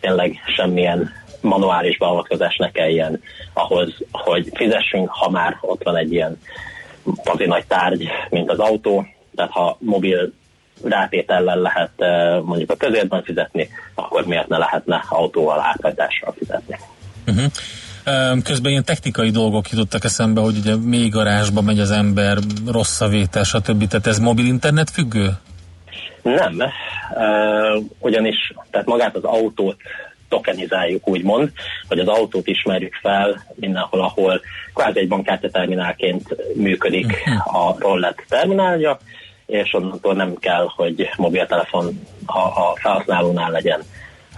tényleg 0.00 0.40
semmilyen 0.56 1.12
manuális 1.40 1.98
beavatkozás 1.98 2.56
ne 2.56 2.70
kelljen 2.70 3.20
ahhoz, 3.52 3.94
hogy 4.10 4.50
fizessünk, 4.54 5.08
ha 5.08 5.30
már 5.30 5.58
ott 5.60 5.82
van 5.82 5.96
egy 5.96 6.12
ilyen 6.12 6.40
pazi 7.24 7.46
nagy 7.46 7.64
tárgy, 7.66 8.08
mint 8.30 8.50
az 8.50 8.58
autó, 8.58 9.06
tehát 9.34 9.50
ha 9.50 9.76
mobil 9.80 10.32
rátétellel 10.84 11.58
lehet 11.58 11.90
mondjuk 12.44 12.70
a 12.70 12.76
közértben 12.76 13.22
fizetni, 13.22 13.68
akkor 13.94 14.26
miért 14.26 14.48
ne 14.48 14.58
lehetne 14.58 15.04
autóval 15.08 15.60
áthajtással 15.60 16.34
fizetni. 16.38 16.78
Uh-huh. 17.26 17.52
Közben 18.42 18.70
ilyen 18.70 18.84
technikai 18.84 19.30
dolgok 19.30 19.70
jutottak 19.70 20.04
eszembe, 20.04 20.40
hogy 20.40 20.56
ugye 20.56 20.76
még 20.76 21.10
garázsba 21.10 21.60
megy 21.60 21.80
az 21.80 21.90
ember, 21.90 22.38
rossz 22.66 23.00
a 23.00 23.08
vétel, 23.08 23.44
stb. 23.44 23.86
Tehát 23.86 24.06
ez 24.06 24.18
mobil 24.18 24.46
internet 24.46 24.90
függő? 24.90 25.30
Nem, 26.22 26.56
ugyanis 27.98 28.52
tehát 28.70 28.86
magát 28.86 29.16
az 29.16 29.24
autót 29.24 29.76
tokenizáljuk, 30.30 31.08
úgymond, 31.08 31.50
hogy 31.88 31.98
az 31.98 32.08
autót 32.08 32.46
ismerjük 32.46 32.94
fel 32.94 33.46
mindenhol, 33.54 34.00
ahol 34.00 34.40
kvázi 34.74 34.98
egy 34.98 35.08
bankkártyaterminálként 35.08 36.36
működik 36.54 37.06
uh-huh. 37.06 37.64
a 37.64 37.76
rollet 37.78 38.24
terminálja, 38.28 38.98
és 39.46 39.74
onnantól 39.74 40.14
nem 40.14 40.34
kell, 40.38 40.66
hogy 40.76 41.10
mobiltelefon 41.16 42.00
a, 42.26 42.38
a 42.38 42.72
felhasználónál 42.74 43.50
legyen 43.50 43.82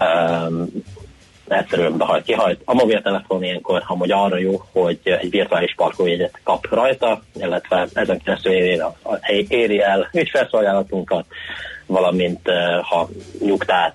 um, 0.01 0.69
egyszerűen 1.49 1.97
behajt, 1.97 2.25
kihajt. 2.25 2.61
A 2.65 2.75
mobiltelefon 2.75 3.45
ilyenkor 3.45 3.83
amúgy 3.87 4.11
arra 4.11 4.39
jó, 4.39 4.63
hogy 4.73 4.99
egy 5.03 5.31
virtuális 5.31 5.75
parkolójegyet 5.77 6.41
kap 6.45 6.67
rajta, 6.71 7.23
illetve 7.35 7.87
ezen 7.93 8.21
keresztül 8.25 8.53
éri, 8.53 8.81
éri 9.49 9.81
el 9.81 10.09
ügyfelszolgálatunkat, 10.13 11.27
valamint 11.87 12.49
ha 12.83 13.09
nyugtát, 13.41 13.95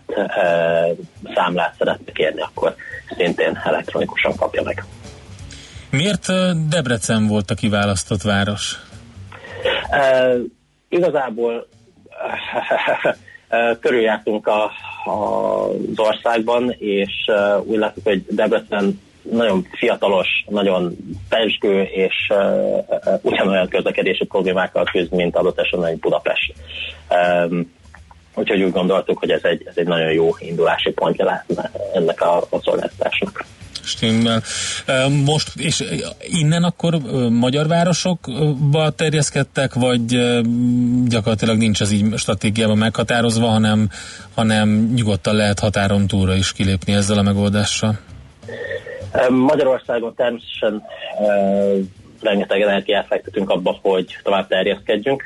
számlát 1.34 1.76
szeretne 1.78 2.12
kérni, 2.12 2.42
akkor 2.42 2.76
szintén 3.18 3.62
elektronikusan 3.64 4.36
kapja 4.36 4.64
meg. 4.64 4.86
Miért 5.90 6.26
Debrecen 6.70 7.28
volt 7.28 7.52
a 7.52 7.56
kiválasztott 7.56 8.22
város? 8.22 8.80
Igazából 10.90 11.68
körüljártunk 13.82 14.48
a, 14.48 14.64
a, 15.06 15.70
az 15.70 16.00
országban, 16.00 16.76
és 16.78 17.32
úgy 17.64 17.78
láttuk, 17.78 18.04
hogy 18.04 18.26
Debrecen 18.30 19.00
nagyon 19.32 19.68
fiatalos, 19.72 20.28
nagyon 20.48 20.96
pesgő, 21.30 21.82
és 21.82 22.14
uh, 22.30 23.20
ugyanolyan 23.22 23.68
közlekedési 23.68 24.26
problémákkal 24.26 24.84
küzd, 24.84 25.14
mint 25.14 25.36
adott 25.36 25.60
esetben 25.60 25.90
egy 25.90 26.00
Budapest. 26.00 26.54
Um, 27.10 27.76
úgyhogy 28.38 28.62
úgy 28.62 28.72
gondoltuk, 28.72 29.18
hogy 29.18 29.32
ez 29.32 29.44
egy, 29.44 29.64
ez 29.66 29.74
egy 29.76 29.88
nagyon 29.88 30.12
jó 30.12 30.36
indulási 30.40 30.92
pontja 30.92 31.26
lehetne 31.26 31.72
ennek 31.94 32.22
a, 32.22 32.38
a 32.38 32.60
szolgáltatásnak. 32.64 33.46
Stimmel. 33.88 34.42
Most, 35.26 35.52
és 35.56 35.84
innen 36.20 36.64
akkor 36.64 36.98
magyar 37.30 37.68
városokba 37.68 38.90
terjeszkedtek, 38.90 39.74
vagy 39.74 40.06
gyakorlatilag 41.08 41.58
nincs 41.58 41.82
az 41.82 41.92
így 41.92 42.18
stratégiában 42.18 42.78
meghatározva, 42.78 43.48
hanem, 43.48 43.90
hanem 44.36 44.92
nyugodtan 44.96 45.36
lehet 45.36 45.60
határon 45.60 46.08
túlra 46.08 46.36
is 46.36 46.54
kilépni 46.54 46.94
ezzel 46.94 47.18
a 47.18 47.22
megoldással? 47.22 48.00
Magyarországon 49.30 50.16
természetesen 50.16 50.84
rengeteg 52.22 52.62
energiát 52.62 53.08
fektetünk 53.08 53.50
abba, 53.50 53.80
hogy 53.82 54.18
tovább 54.24 54.48
terjeszkedjünk, 54.48 55.24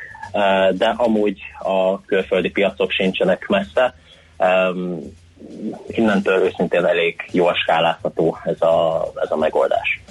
de 0.72 0.94
amúgy 0.98 1.40
a 1.60 2.02
külföldi 2.02 2.50
piacok 2.50 2.92
sincsenek 2.92 3.48
messze. 3.48 3.96
Innentől 5.88 6.44
őszintén 6.44 6.86
elég 6.86 7.16
jól 7.32 7.54
skálázható 7.54 8.38
ez 8.44 8.62
a, 8.62 9.08
ez 9.16 9.32
a 9.32 9.36
megoldás 9.38 10.02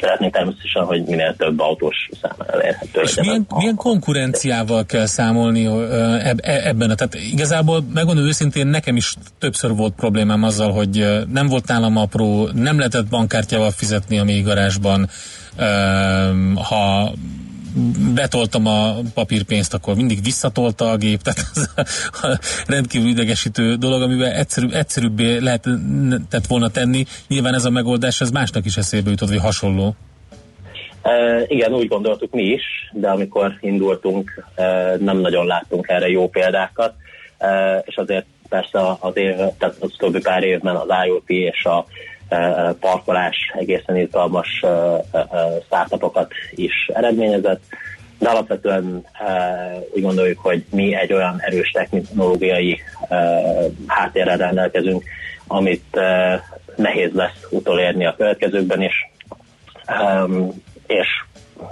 szeretnénk 0.00 0.32
természetesen, 0.32 0.84
hogy 0.84 1.04
minél 1.04 1.36
több 1.36 1.60
autós 1.60 2.08
számára 2.22 2.52
elérhető 2.52 3.00
És 3.00 3.14
milyen, 3.14 3.46
a... 3.48 3.56
milyen 3.56 3.74
konkurenciával 3.74 4.86
kell 4.86 5.06
számolni 5.06 5.66
eb, 6.22 6.40
e, 6.42 6.68
ebben? 6.68 6.96
Tehát 6.96 7.14
igazából 7.14 7.84
megmondom 7.94 8.24
őszintén, 8.24 8.66
nekem 8.66 8.96
is 8.96 9.14
többször 9.38 9.74
volt 9.74 9.94
problémám 9.94 10.42
azzal, 10.42 10.72
hogy 10.72 11.24
nem 11.32 11.46
volt 11.46 11.66
nálam 11.66 11.96
apró, 11.96 12.48
nem 12.54 12.76
lehetett 12.78 13.06
bankkártyával 13.06 13.70
fizetni 13.70 14.18
a 14.18 14.24
mély 14.24 14.42
garázsban, 14.42 15.08
ha 16.54 17.12
betoltam 18.14 18.66
a 18.66 18.94
papírpénzt, 19.14 19.74
akkor 19.74 19.94
mindig 19.94 20.22
visszatolta 20.22 20.90
a 20.90 20.96
gép, 20.96 21.22
tehát 21.22 21.40
ez 21.54 21.70
a 22.22 22.38
rendkívül 22.66 23.08
idegesítő 23.08 23.74
dolog, 23.74 24.02
amivel 24.02 24.32
egyszerűbb, 24.32 24.72
egyszerűbbé 24.72 25.38
lehetett 25.38 26.46
volna 26.48 26.68
tenni. 26.68 27.04
Nyilván 27.28 27.54
ez 27.54 27.64
a 27.64 27.70
megoldás, 27.70 28.20
ez 28.20 28.30
másnak 28.30 28.64
is 28.64 28.76
eszébe 28.76 29.10
jutott, 29.10 29.28
vagy 29.28 29.38
hasonló. 29.38 29.94
E, 31.02 31.44
igen, 31.46 31.72
úgy 31.72 31.88
gondoltuk 31.88 32.32
mi 32.32 32.42
is, 32.42 32.62
de 32.92 33.08
amikor 33.08 33.56
indultunk, 33.60 34.44
e, 34.54 34.96
nem 34.98 35.18
nagyon 35.18 35.46
láttunk 35.46 35.88
erre 35.88 36.08
jó 36.08 36.28
példákat, 36.28 36.94
e, 37.38 37.78
és 37.86 37.96
azért 37.96 38.26
persze 38.48 38.96
az, 39.00 39.16
év, 39.16 39.34
tehát 39.58 39.76
az 39.80 39.94
többi 39.98 40.20
pár 40.20 40.42
évben 40.42 40.76
az 40.76 40.88
IoT 41.06 41.28
és 41.28 41.64
a 41.64 41.86
parkolás 42.80 43.36
egészen 43.58 43.96
izgalmas 43.96 44.64
startupokat 45.64 46.32
is 46.50 46.90
eredményezett, 46.92 47.62
de 48.18 48.28
alapvetően 48.28 49.06
úgy 49.94 50.02
gondoljuk, 50.02 50.38
hogy 50.38 50.64
mi 50.70 50.94
egy 50.94 51.12
olyan 51.12 51.40
erős 51.40 51.70
technológiai 51.70 52.80
háttérrel 53.86 54.36
rendelkezünk, 54.36 55.04
amit 55.46 56.00
nehéz 56.76 57.12
lesz 57.12 57.46
utolérni 57.50 58.06
a 58.06 58.14
következőkben 58.16 58.82
is, 58.82 59.10
és 60.86 61.08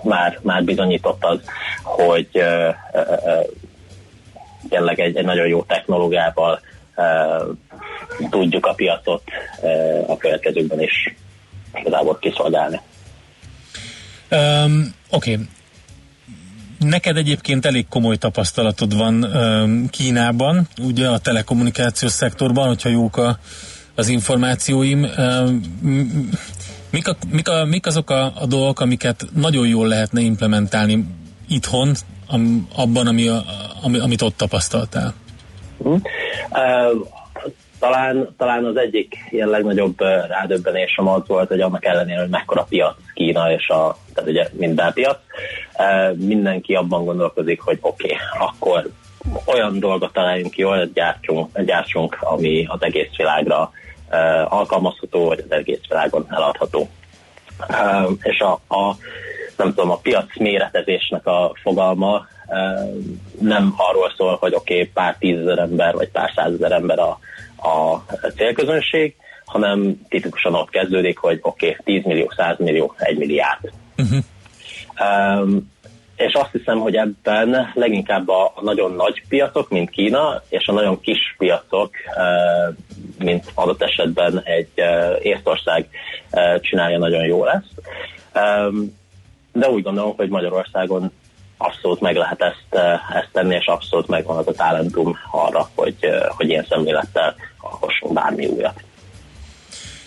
már, 0.03 0.39
már 0.43 0.65
bizonyított 0.65 1.25
az, 1.25 1.41
hogy 1.83 2.29
tényleg 4.69 5.01
egy, 5.01 5.17
egy 5.17 5.25
nagyon 5.25 5.47
jó 5.47 5.63
technológiával 5.63 6.61
tudjuk 8.31 8.67
a 8.67 8.73
piacot 8.73 9.23
a 10.07 10.17
következőkben 10.17 10.83
is 10.83 11.15
igazából 11.75 12.19
kiszolgálni. 12.21 12.81
Um, 14.31 14.95
Oké. 15.11 15.33
Okay. 15.33 15.45
Neked 16.79 17.17
egyébként 17.17 17.67
elég 17.67 17.89
komoly 17.89 18.17
tapasztalatod 18.17 18.97
van 18.97 19.25
um, 19.25 19.89
Kínában, 19.89 20.69
ugye 20.83 21.09
a 21.09 21.19
telekommunikációs 21.19 22.13
szektorban, 22.13 22.67
hogyha 22.67 22.89
jók 22.89 23.17
a, 23.17 23.39
az 23.95 24.09
információim. 24.09 25.07
Um, 25.17 25.61
mik, 26.91 27.09
a, 27.09 27.17
mik, 27.31 27.49
a, 27.49 27.65
mik 27.65 27.87
azok 27.87 28.11
a, 28.11 28.33
a 28.41 28.47
dolgok, 28.47 28.81
amiket 28.81 29.27
nagyon 29.35 29.67
jól 29.67 29.89
lehetne 29.89 30.21
implementálni 30.21 31.05
itthon, 31.49 31.95
am, 32.27 32.69
abban, 32.75 33.07
ami, 33.07 33.29
a, 33.29 33.45
ami, 33.83 33.99
amit 33.99 34.23
ott 34.23 34.37
tapasztaltál? 34.37 35.15
Uh, 35.79 36.01
talán, 37.79 38.35
talán 38.37 38.65
az 38.65 38.77
egyik 38.77 39.17
ilyen 39.31 39.49
legnagyobb 39.49 40.01
rádöbbenésem 40.29 41.09
az 41.09 41.23
volt, 41.27 41.49
hogy 41.49 41.61
annak 41.61 41.85
ellenére, 41.85 42.21
hogy 42.21 42.29
mekkora 42.29 42.67
piac 42.69 42.97
Kína 43.15 43.53
és 43.53 43.69
a, 43.69 43.97
tehát 44.15 44.31
ugye 44.31 44.49
minden 44.53 44.93
piac, 44.93 45.19
mindenki 46.15 46.75
abban 46.75 47.05
gondolkozik, 47.05 47.61
hogy 47.61 47.79
oké, 47.81 48.05
okay, 48.05 48.17
akkor 48.39 48.91
olyan 49.47 49.79
dolgot 49.79 50.13
találjunk 50.13 50.53
ki, 50.53 50.65
olyan 50.65 50.91
gyártsunk, 50.95 51.61
gyártsunk, 51.61 52.17
ami 52.21 52.67
az 52.69 52.83
egész 52.83 53.17
világra 53.17 53.71
alkalmazható, 54.49 55.25
vagy 55.27 55.39
az 55.39 55.53
egész 55.53 55.81
világon 55.89 56.27
eladható. 56.29 56.89
És 58.23 58.41
a, 58.41 58.53
a 58.75 58.97
nem 59.57 59.69
tudom, 59.69 59.91
a 59.91 59.97
piac 59.97 60.39
méretezésnek 60.39 61.27
a 61.27 61.53
fogalma 61.63 62.27
nem 63.41 63.75
arról 63.77 64.13
szól, 64.17 64.37
hogy 64.41 64.55
oké, 64.55 64.75
okay, 64.75 64.87
pár 64.87 65.17
tízezer 65.19 65.59
ember, 65.59 65.95
vagy 65.95 66.09
pár 66.09 66.33
százezer 66.35 66.73
ember 66.73 66.99
a, 66.99 67.19
a 67.69 68.05
célközönség, 68.37 69.15
hanem 69.45 70.01
tipikusan 70.09 70.55
ott 70.55 70.71
kezdődik, 70.71 71.19
hogy 71.19 71.39
oké, 71.43 71.69
okay, 71.69 71.95
10 71.95 72.05
millió, 72.05 72.33
100 72.37 72.59
millió, 72.59 72.95
1 72.97 73.19
milliárd. 73.19 73.73
Uh-huh. 73.97 74.19
Um, 75.01 75.71
és 76.19 76.33
azt 76.33 76.53
hiszem, 76.53 76.79
hogy 76.79 76.95
ebben 76.95 77.71
leginkább 77.75 78.29
a 78.29 78.53
nagyon 78.61 78.93
nagy 78.93 79.23
piacok, 79.29 79.69
mint 79.69 79.91
Kína, 79.91 80.43
és 80.49 80.67
a 80.67 80.73
nagyon 80.73 81.01
kis 81.01 81.35
piacok, 81.39 81.91
mint 83.19 83.45
adott 83.55 83.83
esetben 83.83 84.41
egy 84.45 84.69
Észtország 85.23 85.89
csinálja 86.61 86.99
nagyon 86.99 87.25
jól 87.25 87.51
ezt. 87.51 87.83
De 89.53 89.69
úgy 89.69 89.83
gondolom, 89.83 90.17
hogy 90.17 90.29
Magyarországon 90.29 91.13
abszolút 91.59 92.01
meg 92.01 92.17
lehet 92.17 92.41
ezt, 92.43 92.83
ezt 93.15 93.29
tenni, 93.33 93.55
és 93.55 93.67
abszolút 93.67 94.07
megvan 94.07 94.37
az 94.37 94.47
a 94.47 94.53
talentum 94.53 95.17
arra, 95.31 95.69
hogy, 95.75 95.97
hogy 96.29 96.49
ilyen 96.49 96.67
szemlélettel 96.69 97.35
alkossunk 97.59 98.13
bármi 98.13 98.47
újat. 98.47 98.83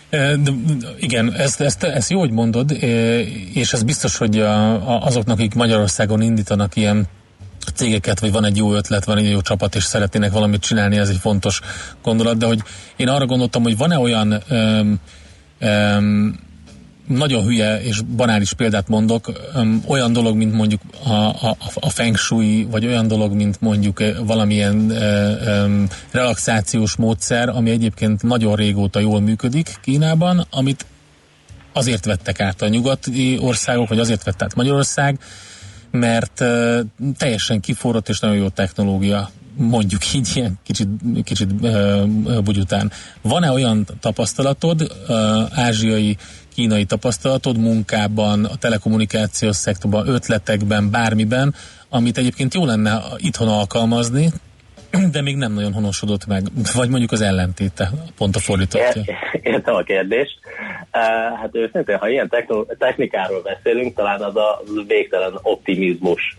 De, 0.09 0.51
igen, 0.97 1.33
ezt, 1.33 1.61
ezt, 1.61 1.83
ezt 1.83 2.09
jó, 2.09 2.19
hogy 2.19 2.31
mondod, 2.31 2.71
és 3.53 3.73
ez 3.73 3.83
biztos, 3.83 4.17
hogy 4.17 4.39
azoknak, 4.85 5.37
akik 5.37 5.53
Magyarországon 5.53 6.21
indítanak 6.21 6.75
ilyen 6.75 7.07
cégeket, 7.75 8.19
vagy 8.19 8.31
van 8.31 8.45
egy 8.45 8.57
jó 8.57 8.73
ötlet, 8.73 9.05
van 9.05 9.17
egy 9.17 9.29
jó 9.29 9.41
csapat, 9.41 9.75
és 9.75 9.83
szeretnének 9.83 10.31
valamit 10.31 10.61
csinálni, 10.61 10.97
ez 10.97 11.09
egy 11.09 11.17
fontos 11.17 11.61
gondolat, 12.03 12.37
de 12.37 12.45
hogy 12.45 12.59
én 12.95 13.07
arra 13.07 13.25
gondoltam, 13.25 13.63
hogy 13.63 13.77
van-e 13.77 13.97
olyan 13.97 14.43
öm, 14.47 14.99
öm, 15.59 16.39
nagyon 17.11 17.43
hülye 17.43 17.81
és 17.81 18.01
banális 18.01 18.53
példát 18.53 18.87
mondok, 18.87 19.31
olyan 19.87 20.13
dolog, 20.13 20.35
mint 20.35 20.53
mondjuk 20.53 20.81
a, 21.03 21.11
a, 21.11 21.57
a 21.73 21.89
feng 21.89 22.17
shui, 22.17 22.67
vagy 22.71 22.85
olyan 22.85 23.07
dolog, 23.07 23.33
mint 23.33 23.61
mondjuk 23.61 24.03
valamilyen 24.25 24.89
öm, 24.89 25.87
relaxációs 26.11 26.95
módszer, 26.95 27.49
ami 27.49 27.69
egyébként 27.69 28.23
nagyon 28.23 28.55
régóta 28.55 28.99
jól 28.99 29.21
működik 29.21 29.79
Kínában, 29.81 30.45
amit 30.49 30.85
azért 31.73 32.05
vettek 32.05 32.39
át 32.39 32.61
a 32.61 32.67
nyugati 32.67 33.37
országok, 33.41 33.87
vagy 33.87 33.99
azért 33.99 34.23
vett 34.23 34.41
át 34.41 34.55
Magyarország, 34.55 35.19
mert 35.91 36.39
uh, 36.39 36.79
teljesen 37.17 37.59
kiforrott 37.59 38.09
és 38.09 38.19
nagyon 38.19 38.37
jó 38.37 38.49
technológia 38.49 39.29
mondjuk 39.57 40.13
így 40.13 40.31
ilyen 40.33 40.59
kicsit, 40.63 40.87
kicsit 41.23 41.51
uh, 41.61 42.41
bugyután. 42.43 42.91
Van-e 43.21 43.51
olyan 43.51 43.85
tapasztalatod, 43.99 44.91
ázsiai 45.51 46.17
kínai 46.53 46.85
tapasztalatod 46.85 47.57
munkában, 47.57 48.45
a 48.45 48.55
telekommunikációs 48.55 49.55
szektorban, 49.55 50.07
ötletekben, 50.07 50.91
bármiben, 50.91 51.55
amit 51.89 52.17
egyébként 52.17 52.53
jó 52.53 52.65
lenne 52.65 53.01
itthon 53.17 53.47
alkalmazni, 53.47 54.31
de 55.11 55.21
még 55.21 55.35
nem 55.35 55.53
nagyon 55.53 55.73
honosodott 55.73 56.25
meg, 56.25 56.43
vagy 56.73 56.89
mondjuk 56.89 57.11
az 57.11 57.21
ellentéte, 57.21 57.91
pont 58.17 58.35
a 58.35 58.39
fordítottja. 58.39 59.03
Értem 59.41 59.75
a 59.75 59.81
kérdést. 59.81 60.39
Hát 61.41 61.49
őszintén, 61.51 61.97
ha 61.97 62.09
ilyen 62.09 62.31
technikáról 62.77 63.41
beszélünk, 63.41 63.95
talán 63.95 64.21
az 64.21 64.35
a 64.35 64.61
végtelen 64.87 65.39
optimizmus. 65.41 66.35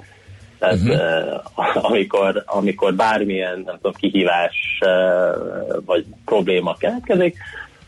Tehát 0.62 0.76
uh-huh. 0.76 1.74
uh, 1.74 1.84
amikor, 1.90 2.42
amikor 2.46 2.94
bármilyen 2.94 3.62
nem 3.66 3.74
tudom, 3.74 3.92
kihívás 3.92 4.78
uh, 4.86 5.84
vagy 5.84 6.04
probléma 6.24 6.74
keletkezik, 6.74 7.36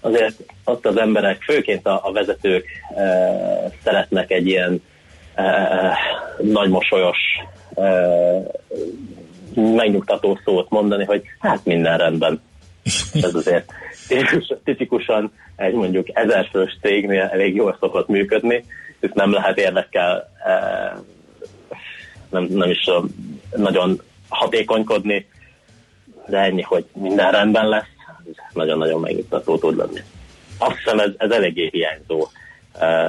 azért 0.00 0.34
ott 0.64 0.86
az 0.86 0.96
emberek, 0.96 1.42
főként 1.42 1.86
a, 1.86 2.00
a 2.02 2.12
vezetők 2.12 2.66
uh, 2.90 3.72
szeretnek 3.84 4.30
egy 4.30 4.46
ilyen 4.46 4.82
nagy 6.40 6.68
mosolyos, 6.68 7.18
megnyugtató 9.54 10.38
szót 10.44 10.70
mondani, 10.70 11.04
hogy 11.04 11.22
hát 11.38 11.64
minden 11.64 11.98
rendben. 11.98 12.42
Ez 13.12 13.34
azért 13.34 13.72
tipikusan 14.64 15.32
egy 15.56 15.74
mondjuk 15.74 16.06
ezerfős 16.12 16.78
cégnél 16.82 17.28
elég 17.32 17.54
jól 17.54 17.76
szokott 17.80 18.08
működni, 18.08 18.64
és 19.00 19.10
nem 19.14 19.32
lehet 19.32 19.58
érdekkel 19.58 20.30
nem, 22.34 22.46
nem 22.50 22.70
is 22.70 22.90
nagyon 23.56 24.02
hatékonykodni, 24.28 25.26
de 26.26 26.38
ennyi, 26.38 26.62
hogy 26.62 26.84
minden 26.92 27.30
rendben 27.30 27.68
lesz, 27.68 27.92
nagyon-nagyon 28.52 29.00
megnyugtató 29.00 29.58
tud 29.58 29.76
lenni. 29.76 30.00
Azt 30.58 30.76
hiszem 30.76 30.98
ez, 30.98 31.10
ez 31.16 31.30
eléggé 31.30 31.68
hiányzó. 31.72 32.28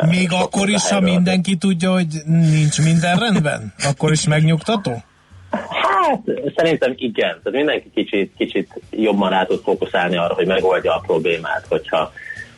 Még 0.09 0.31
uh, 0.31 0.41
akkor 0.41 0.69
is, 0.69 0.89
ha 0.89 0.99
mindenki 0.99 1.55
tudja, 1.55 1.91
hogy 1.91 2.07
nincs 2.25 2.81
minden 2.83 3.17
rendben? 3.17 3.73
Akkor 3.83 4.11
is 4.11 4.27
megnyugtató? 4.27 5.03
Hát, 5.51 6.21
szerintem 6.55 6.93
igen. 6.95 7.39
Tehát 7.43 7.51
mindenki 7.51 7.91
kicsit, 7.93 8.33
kicsit 8.37 8.81
jobban 8.91 9.29
rá 9.29 9.45
tud 9.45 9.61
fókuszálni 9.63 10.17
arra, 10.17 10.33
hogy 10.33 10.47
megoldja 10.47 10.95
a 10.95 11.03
problémát, 11.05 11.65
hogyha 11.69 12.11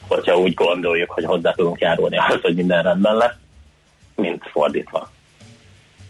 hogyha 0.08 0.38
úgy 0.38 0.54
gondoljuk, 0.54 1.12
hogy 1.12 1.26
hozzá 1.26 1.52
tudunk 1.52 1.80
járulni 1.80 2.18
ahhoz, 2.18 2.42
hogy 2.42 2.56
minden 2.56 2.84
rendben 2.84 3.16
lesz, 3.16 3.36
mint 4.16 4.44
fordítva. 4.52 5.12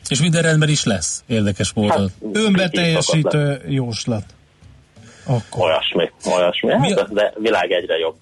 És 0.09 0.21
minden 0.21 0.41
rendben 0.41 0.69
is 0.69 0.83
lesz, 0.83 1.23
érdekes 1.27 1.73
módon. 1.73 1.97
Hát, 1.97 2.09
Önbeteljesítő 2.33 3.61
jóslat. 3.67 4.23
Akkor. 5.23 5.65
Olyasmi, 5.65 6.11
olyasmi. 6.35 6.71
Hát, 6.71 6.79
Mi 6.79 6.93
a... 6.93 7.07
de 7.11 7.33
világ 7.37 7.71
egyre 7.71 7.97
jobb. 7.97 8.15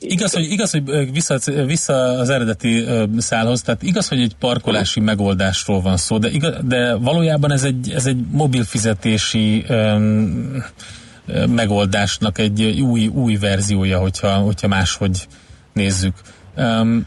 Igaz, 0.00 0.32
hogy, 0.32 0.50
igaz, 0.50 0.70
hogy 0.70 1.12
vissza, 1.12 1.38
vissza 1.66 1.92
az 1.94 2.28
eredeti 2.30 2.84
szálhoz, 3.16 3.62
tehát 3.62 3.82
igaz, 3.82 4.08
hogy 4.08 4.20
egy 4.20 4.34
parkolási 4.38 5.00
megoldásról 5.00 5.80
van 5.80 5.96
szó, 5.96 6.18
de, 6.18 6.28
igaz, 6.30 6.54
de 6.64 6.94
valójában 6.94 7.52
ez 7.52 7.64
egy, 7.64 7.92
ez 7.94 8.06
egy 8.06 8.18
mobil 8.30 8.64
fizetési 8.64 9.64
um, 9.68 10.64
megoldásnak 11.48 12.38
egy 12.38 12.80
új, 12.80 13.06
új 13.06 13.36
verziója, 13.36 13.98
hogyha, 13.98 14.34
hogyha 14.34 14.68
máshogy 14.68 15.26
nézzük. 15.72 16.14
Um, 16.56 17.06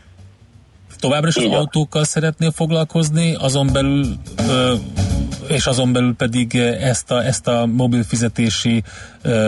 továbbra 1.01 1.27
is 1.27 1.35
az 1.35 1.51
autókkal 1.51 2.03
szeretnél 2.03 2.51
foglalkozni, 2.51 3.35
azon 3.39 3.69
belül 3.73 4.05
és 5.47 5.65
azon 5.65 5.93
belül 5.93 6.15
pedig 6.15 6.55
ezt 6.81 7.11
a, 7.11 7.25
ezt 7.25 7.47
a 7.47 7.65
mobil 7.65 8.03
fizetési 8.03 8.83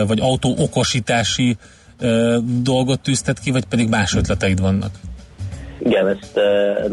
vagy 0.06 0.20
autó 0.20 0.54
okosítási 0.58 1.56
dolgot 2.62 3.00
tűztet 3.00 3.38
ki, 3.38 3.50
vagy 3.50 3.64
pedig 3.64 3.88
más 3.88 4.14
ötleteid 4.14 4.60
vannak? 4.60 4.90
Igen, 5.78 6.08
ezt 6.08 6.40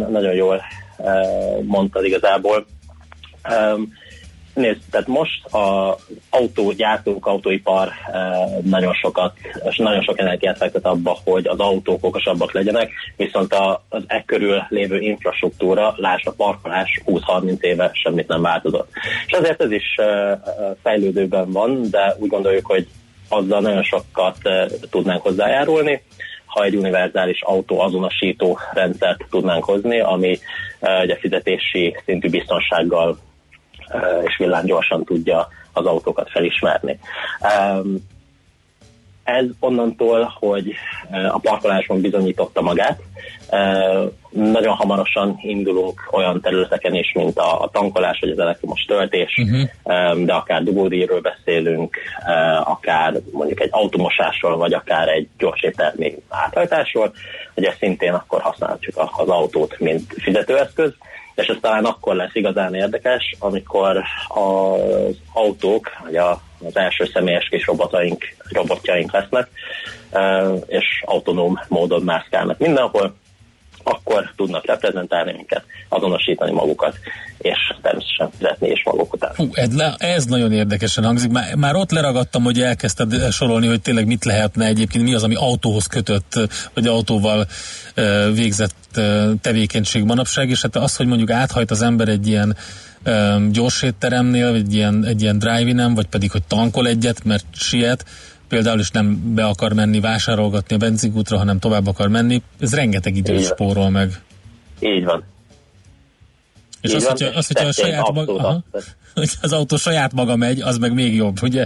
nagyon 0.10 0.34
jól 0.34 0.62
mondtad 1.62 2.06
igazából. 2.06 2.66
Nézd, 4.54 4.80
tehát 4.92 5.08
most 5.08 5.46
az 5.46 5.96
autógyártók, 6.30 7.26
autóipar 7.26 7.92
nagyon 8.64 8.94
sokat, 8.94 9.34
és 9.70 9.78
nagyon 9.78 10.02
sok 10.02 10.20
energiát 10.20 10.58
fektet 10.58 10.86
abba, 10.86 11.18
hogy 11.24 11.48
az 11.48 11.60
autók 11.60 12.04
okosabbak 12.06 12.52
legyenek, 12.52 12.92
viszont 13.16 13.54
az 13.90 14.04
e 14.08 14.24
körül 14.26 14.64
lévő 14.70 15.00
infrastruktúra, 15.00 15.94
lásd 15.98 16.28
a 16.28 16.32
parkolás 16.32 17.02
20-30 17.06 17.62
éve 17.62 17.90
semmit 17.94 18.28
nem 18.28 18.42
változott. 18.42 18.90
És 19.26 19.34
ezért 19.34 19.62
ez 19.62 19.72
is 19.72 19.96
fejlődőben 20.84 21.52
van, 21.52 21.90
de 21.90 22.16
úgy 22.20 22.30
gondoljuk, 22.30 22.66
hogy 22.66 22.88
azzal 23.30 23.62
nagyon 23.62 23.84
sokat 23.84 24.38
tudnánk 24.90 25.22
hozzájárulni, 25.22 26.04
ha 26.46 26.64
egy 26.64 26.76
univerzális 26.76 27.42
autó 27.42 27.80
azonosító 27.80 28.60
rendszert 28.74 29.26
tudnánk 29.30 29.64
hozni, 29.64 30.00
ami 30.00 30.40
ugye 31.04 31.16
fizetési 31.16 31.96
szintű 32.06 32.30
biztonsággal 32.30 33.18
és 34.28 34.38
villámgyorsan 34.38 35.04
tudja 35.04 35.48
az 35.74 35.86
autókat 35.86 36.30
felismerni. 36.30 37.00
Ez 39.24 39.46
onnantól, 39.60 40.34
hogy 40.40 40.74
a 41.32 41.40
parkolásban 41.40 42.02
bizonyította 42.02 42.62
magát, 42.62 43.02
nagyon 44.30 44.76
hamarosan 44.76 45.40
indulunk 45.42 46.08
olyan 46.12 46.42
területeken 46.42 46.96
is, 46.96 47.12
mint 47.14 47.38
a, 47.38 47.70
tankolás 47.72 48.20
vagy 48.20 48.30
az 48.30 48.40
elektromos 48.40 48.82
töltés, 48.82 49.38
uh-huh. 49.38 50.26
de 50.26 50.34
akár 50.34 50.64
dugódíjról 50.64 51.22
beszélünk, 51.22 51.98
akár 52.64 53.14
mondjuk 53.32 53.62
egy 53.62 53.70
automosásról, 53.72 54.58
vagy 54.58 54.74
akár 54.74 55.08
egy 55.08 55.28
gyors 55.38 55.62
éttermi 55.62 56.16
áthajtásról, 56.30 57.14
hogy 57.54 57.64
ezt 57.64 57.78
szintén 57.78 58.14
akkor 58.14 58.42
használhatjuk 58.42 58.98
az 59.18 59.28
autót, 59.28 59.80
mint 59.80 60.14
fizetőeszköz 60.18 60.94
és 61.42 61.48
ez 61.48 61.58
talán 61.62 61.86
akkor 61.86 62.16
lesz 62.16 62.36
igazán 62.36 62.74
érdekes, 62.74 63.36
amikor 63.40 64.04
az 64.28 65.16
autók, 65.34 65.92
vagy 66.04 66.16
a, 66.16 66.42
az 66.66 66.76
első 66.76 67.06
személyes 67.06 67.48
kis 67.50 67.66
robotaink, 67.66 68.26
robotjaink 68.50 69.12
lesznek, 69.12 69.48
és 70.68 71.04
autonóm 71.06 71.60
módon 71.68 72.02
mászkálnak 72.02 72.58
mindenhol, 72.58 73.16
akkor 73.84 74.32
tudnak 74.36 74.66
reprezentálni 74.66 75.32
minket, 75.32 75.64
azonosítani 75.90 76.52
magukat, 76.52 76.96
és 77.38 77.58
természetesen 77.82 78.30
fizetni 78.38 78.70
is 78.70 78.84
maguk 78.84 79.14
után. 79.14 79.32
Hú, 79.36 79.50
ez, 79.54 79.70
ez 79.98 80.26
nagyon 80.26 80.52
érdekesen 80.52 81.04
hangzik. 81.04 81.32
Már, 81.32 81.56
már 81.56 81.76
ott 81.76 81.92
leragadtam, 81.92 82.44
hogy 82.44 82.62
elkezdted 82.62 83.32
sorolni, 83.32 83.68
hogy 83.68 83.82
tényleg 83.82 84.06
mit 84.06 84.26
lehetne 84.26 84.66
egyébként, 84.66 85.04
mi 85.04 85.14
az, 85.14 85.24
ami 85.24 85.36
autóhoz 85.36 85.86
kötött, 85.86 86.40
vagy 86.74 86.88
autóval 86.88 87.48
végzett 88.34 89.00
tevékenység 89.42 90.04
manapság, 90.04 90.50
és 90.50 90.62
hát 90.62 90.76
az, 90.76 90.96
hogy 90.96 91.08
mondjuk 91.08 91.30
áthajt 91.30 91.72
az 91.72 91.82
ember 91.82 92.08
egy 92.08 92.28
ilyen 92.28 92.56
gyors 93.52 93.82
étteremnél, 93.82 94.54
egy 94.54 94.74
ilyen, 94.74 95.06
egy 95.06 95.22
ilyen 95.22 95.40
drive-inem, 95.40 95.94
vagy 95.94 96.08
pedig, 96.08 96.32
hogy 96.32 96.44
tankol 96.44 96.88
egyet, 96.88 97.24
mert 97.24 97.46
siet, 97.54 98.06
például 98.52 98.80
is 98.80 98.92
nem 98.92 99.34
be 99.36 99.46
akar 99.46 99.74
menni 99.74 100.00
vásárolgatni 100.00 100.76
a 100.76 100.78
benzinkútra, 100.78 101.38
hanem 101.38 101.60
tovább 101.60 101.88
akar 101.88 102.08
menni, 102.08 102.42
ez 102.60 102.76
rengeteg 102.76 103.16
időt 103.16 103.46
spórol 103.46 103.90
meg. 103.90 104.10
Így 104.80 105.06
van. 105.06 105.24
És 106.82 106.94
az, 106.94 107.08
hogyha, 107.08 107.38
az, 107.38 107.48
hogyha 107.48 107.68
a 107.68 107.72
saját 107.72 108.12
maga, 108.12 108.36
aha, 108.36 108.64
hogy 109.16 109.30
az 109.42 109.54
autó 109.54 109.76
saját 109.76 110.14
maga 110.14 110.36
megy, 110.36 110.62
az 110.62 110.78
meg 110.78 110.94
még 110.94 111.16
jobb, 111.16 111.38
ugye? 111.42 111.66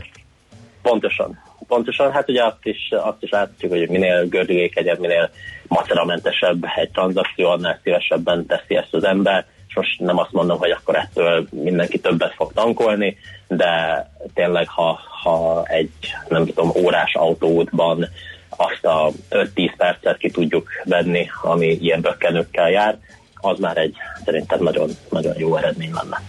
Pontosan. 0.82 1.44
Pontosan, 1.68 2.12
hát 2.12 2.30
ugye 2.30 2.44
azt 2.44 2.66
is, 2.66 2.90
azt 2.92 3.24
is 3.24 3.30
látjuk, 3.30 3.72
hogy 3.72 3.90
minél 3.90 4.26
gördülékenyebb, 4.26 5.00
minél 5.00 5.30
maceramentesebb 5.68 6.66
egy 6.76 6.90
tranzakció, 6.90 7.50
annál 7.50 7.80
szívesebben 7.84 8.46
teszi 8.46 8.76
ezt 8.76 8.94
az 8.94 9.04
ember 9.04 9.46
most 9.76 10.00
nem 10.00 10.18
azt 10.18 10.32
mondom, 10.32 10.58
hogy 10.58 10.72
akkor 10.72 10.96
ettől 10.96 11.48
mindenki 11.52 12.00
többet 12.00 12.34
fog 12.34 12.54
tankolni, 12.54 13.18
de 13.48 14.06
tényleg, 14.34 14.68
ha, 14.68 15.00
ha 15.24 15.64
egy, 15.66 15.92
nem 16.28 16.46
tudom, 16.46 16.72
órás 16.76 17.16
autóútban 17.16 18.08
azt 18.50 18.86
a 18.86 19.12
5-10 19.30 19.74
percet 19.78 20.18
ki 20.18 20.32
tudjuk 20.32 20.70
venni, 20.84 21.28
ami 21.42 21.68
ilyen 21.68 22.02
bökkenőkkel 22.02 22.70
jár, 22.70 22.98
az 23.36 23.60
már 23.60 23.78
egy 23.78 23.96
szerintem 24.26 24.64
nagyon, 24.64 24.90
nagyon 25.10 25.34
jó 25.38 25.56
eredmény 25.56 25.92
lenne. 25.94 26.22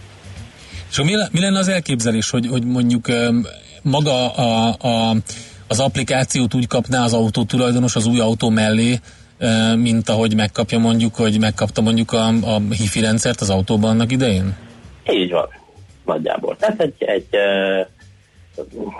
És 0.89 0.97
mi, 0.97 1.13
mi 1.31 1.39
lenne 1.39 1.59
az 1.59 1.67
elképzelés, 1.67 2.29
hogy, 2.29 2.47
hogy 2.47 2.65
mondjuk 2.65 3.05
maga 3.81 4.33
a, 4.33 4.75
a, 4.79 5.15
az 5.67 5.79
applikációt 5.79 6.53
úgy 6.53 6.67
kapná 6.67 7.03
az 7.03 7.13
autó 7.13 7.43
tulajdonos 7.43 7.95
az 7.95 8.05
új 8.05 8.19
autó 8.19 8.49
mellé, 8.49 8.99
mint 9.75 10.09
ahogy 10.09 10.35
megkapja 10.35 10.79
mondjuk, 10.79 11.15
hogy 11.15 11.39
megkapta 11.39 11.81
mondjuk 11.81 12.11
a, 12.11 12.27
a 12.27 12.59
hifi 12.69 12.99
rendszert 12.99 13.41
az 13.41 13.49
autóban 13.49 13.89
annak 13.89 14.11
idején? 14.11 14.55
Így 15.09 15.31
van, 15.31 15.47
nagyjából. 16.07 16.55
Tehát 16.55 16.81
egy, 16.81 16.93
egy 16.97 17.27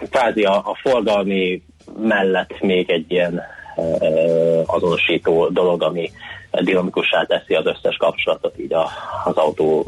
kvázi 0.10 0.44
a, 0.44 0.56
a 0.56 0.78
forgalmi 0.82 1.62
mellett 2.00 2.62
még 2.62 2.90
egy 2.90 3.12
ilyen 3.12 3.42
azonosító 4.66 5.48
dolog, 5.48 5.84
ami 5.84 6.12
dinamikussá 6.52 7.24
teszi 7.24 7.54
az 7.54 7.66
összes 7.66 7.96
kapcsolatot 7.98 8.60
így 8.60 8.74
a, 8.74 8.90
az 9.26 9.36
autó 9.36 9.86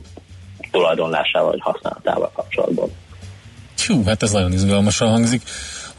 tulajdonlásával 0.71 1.49
vagy 1.49 1.61
használatával 1.61 2.31
kapcsolatban. 2.33 2.89
Hú, 3.87 4.03
hát 4.05 4.23
ez 4.23 4.31
nagyon 4.31 4.51
izgalmasan 4.51 5.09
hangzik. 5.09 5.41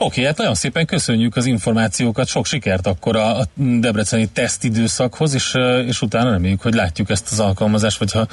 Oké, 0.03 0.25
hát 0.25 0.37
nagyon 0.37 0.55
szépen 0.55 0.87
köszönjük 0.87 1.37
az 1.37 1.47
információkat, 1.47 2.27
sok 2.27 2.47
sikert 2.47 2.87
akkor 2.87 3.17
a, 3.17 3.39
a 3.39 3.45
debreceni 3.55 4.27
tesztidőszakhoz, 4.27 5.35
és, 5.35 5.55
és 5.87 6.03
utána 6.03 6.31
reméljük, 6.31 6.63
hogy 6.63 6.75
látjuk 6.75 7.11
ezt 7.11 7.33
az 7.33 7.41
alkalmazást, 7.41 7.99
vagy 7.99 8.13
ha 8.13 8.27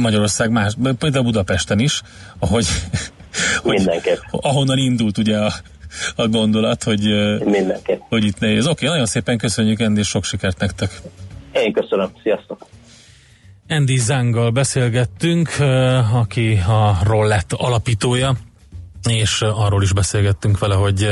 Magyarország 0.00 0.50
más, 0.50 0.74
például 0.98 1.24
Budapesten 1.24 1.78
is, 1.78 2.02
ahogy, 2.38 2.66
hogy, 3.62 3.90
ahonnan 4.30 4.78
indult 4.78 5.18
ugye 5.18 5.38
a, 5.38 5.52
a 6.16 6.28
gondolat, 6.28 6.82
hogy, 6.82 7.04
hogy 8.08 8.24
itt 8.24 8.38
nehéz. 8.38 8.66
Oké, 8.66 8.86
nagyon 8.86 9.06
szépen 9.06 9.38
köszönjük, 9.38 9.80
Endi, 9.80 10.00
és 10.00 10.08
sok 10.08 10.24
sikert 10.24 10.58
nektek. 10.58 11.00
Én 11.52 11.72
köszönöm, 11.72 12.10
sziasztok! 12.22 12.66
Andy 13.68 13.96
Zanggal 13.96 14.50
beszélgettünk, 14.50 15.48
aki 16.12 16.60
a 16.68 16.98
Rollett 17.04 17.52
alapítója, 17.52 18.36
és 19.08 19.42
arról 19.42 19.82
is 19.82 19.92
beszélgettünk 19.92 20.58
vele, 20.58 20.74
hogy 20.74 21.08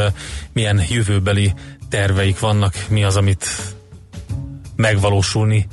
milyen 0.52 0.80
jövőbeli 0.88 1.54
terveik 1.88 2.38
vannak, 2.40 2.74
mi 2.88 3.04
az, 3.04 3.16
amit 3.16 3.46
megvalósulni, 4.76 5.66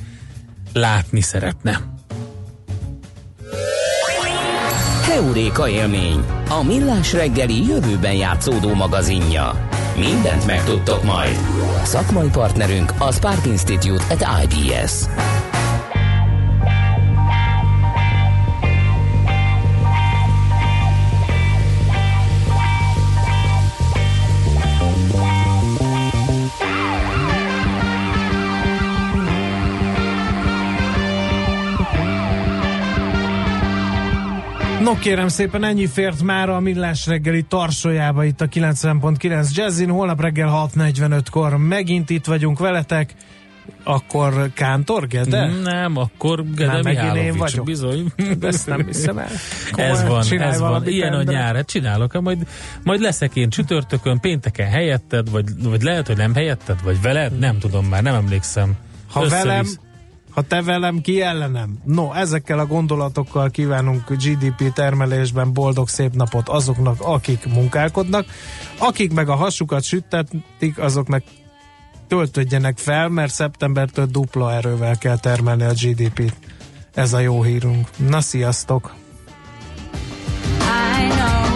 látni 0.72 1.20
szeretne. 1.20 1.94
Heuréka 5.02 5.68
élmény, 5.68 6.24
a 6.48 6.62
millás 6.62 7.12
reggeli 7.12 7.66
jövőben 7.66 8.14
játszódó 8.14 8.74
magazinja. 8.74 9.68
Mindent 9.98 10.46
megtudtok 10.46 11.04
majd. 11.04 11.36
Szakmai 11.82 12.28
partnerünk 12.28 12.92
a 12.98 13.12
Spark 13.12 13.46
Institute 13.46 14.04
at 14.10 14.26
IBS. 14.42 14.92
No 34.86 34.98
kérem 34.98 35.28
szépen, 35.28 35.64
ennyi 35.64 35.86
fért 35.86 36.22
már 36.22 36.48
a 36.48 36.60
millás 36.60 37.06
reggeli 37.06 37.42
tarsójába 37.42 38.24
itt 38.24 38.40
a 38.40 38.46
90.9 38.46 39.54
Jazzin. 39.54 39.88
Holnap 39.88 40.20
reggel 40.20 40.68
6.45-kor 40.74 41.56
megint 41.56 42.10
itt 42.10 42.24
vagyunk 42.24 42.58
veletek. 42.58 43.14
Akkor 43.84 44.50
Kántor 44.54 45.06
Gede? 45.06 45.46
Nem, 45.62 45.96
akkor 45.96 46.44
Gede 46.54 46.82
Mihálovics. 46.82 47.24
én 47.24 47.36
vagyok. 47.36 47.64
Bizony. 47.64 48.12
Ezt 48.40 48.66
nem 48.66 48.86
hiszem 48.86 49.18
el. 49.18 49.30
Ez 49.74 50.06
van, 50.06 50.40
ez 50.40 50.58
van. 50.58 50.86
Ilyen 50.88 51.12
a 51.12 51.22
nyár, 51.22 51.54
hát 51.54 51.66
csinálok. 51.66 52.20
Majd, 52.20 52.46
majd 52.82 53.00
leszek 53.00 53.36
én 53.36 53.50
csütörtökön, 53.50 54.20
pénteken 54.20 54.68
helyetted, 54.68 55.30
vagy, 55.30 55.44
vagy 55.62 55.82
lehet, 55.82 56.06
hogy 56.06 56.16
nem 56.16 56.34
helyetted, 56.34 56.82
vagy 56.82 57.00
veled, 57.00 57.38
nem 57.38 57.58
tudom 57.58 57.86
már, 57.86 58.02
nem 58.02 58.14
emlékszem. 58.14 58.76
Ha 59.10 59.28
velem, 59.28 59.66
ha 60.36 60.42
te 60.42 60.62
velem, 60.62 61.00
ki 61.00 61.20
ellenem. 61.20 61.78
No, 61.84 62.12
ezekkel 62.12 62.58
a 62.58 62.66
gondolatokkal 62.66 63.50
kívánunk 63.50 64.10
GDP 64.10 64.72
termelésben 64.72 65.52
boldog 65.52 65.88
szép 65.88 66.12
napot 66.14 66.48
azoknak, 66.48 67.00
akik 67.00 67.46
munkálkodnak, 67.46 68.26
akik 68.78 69.12
meg 69.12 69.28
a 69.28 69.34
hasukat 69.34 69.82
süttetik, 69.82 70.78
azok 70.78 71.08
meg 71.08 71.22
töltödjenek 72.08 72.78
fel, 72.78 73.08
mert 73.08 73.32
szeptembertől 73.32 74.06
dupla 74.06 74.52
erővel 74.52 74.98
kell 74.98 75.18
termelni 75.18 75.64
a 75.64 75.72
GDP-t. 75.72 76.36
Ez 76.94 77.12
a 77.12 77.18
jó 77.18 77.42
hírunk. 77.42 77.88
Na, 78.08 78.20
sziasztok! 78.20 78.94
I 80.60 81.08
know. 81.08 81.55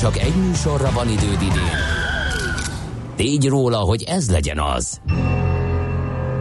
Csak 0.00 0.18
egy 0.18 0.34
műsorra 0.34 0.90
van 0.90 1.08
időd 1.08 1.42
idén, 1.42 1.78
tégy 3.16 3.48
róla, 3.48 3.78
hogy 3.78 4.02
ez 4.02 4.30
legyen 4.30 4.58
az. 4.58 5.00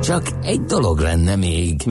Csak 0.01 0.24
egy 0.41 0.62
dolog 0.62 0.99
lenne 0.99 1.36
még. 1.36 1.82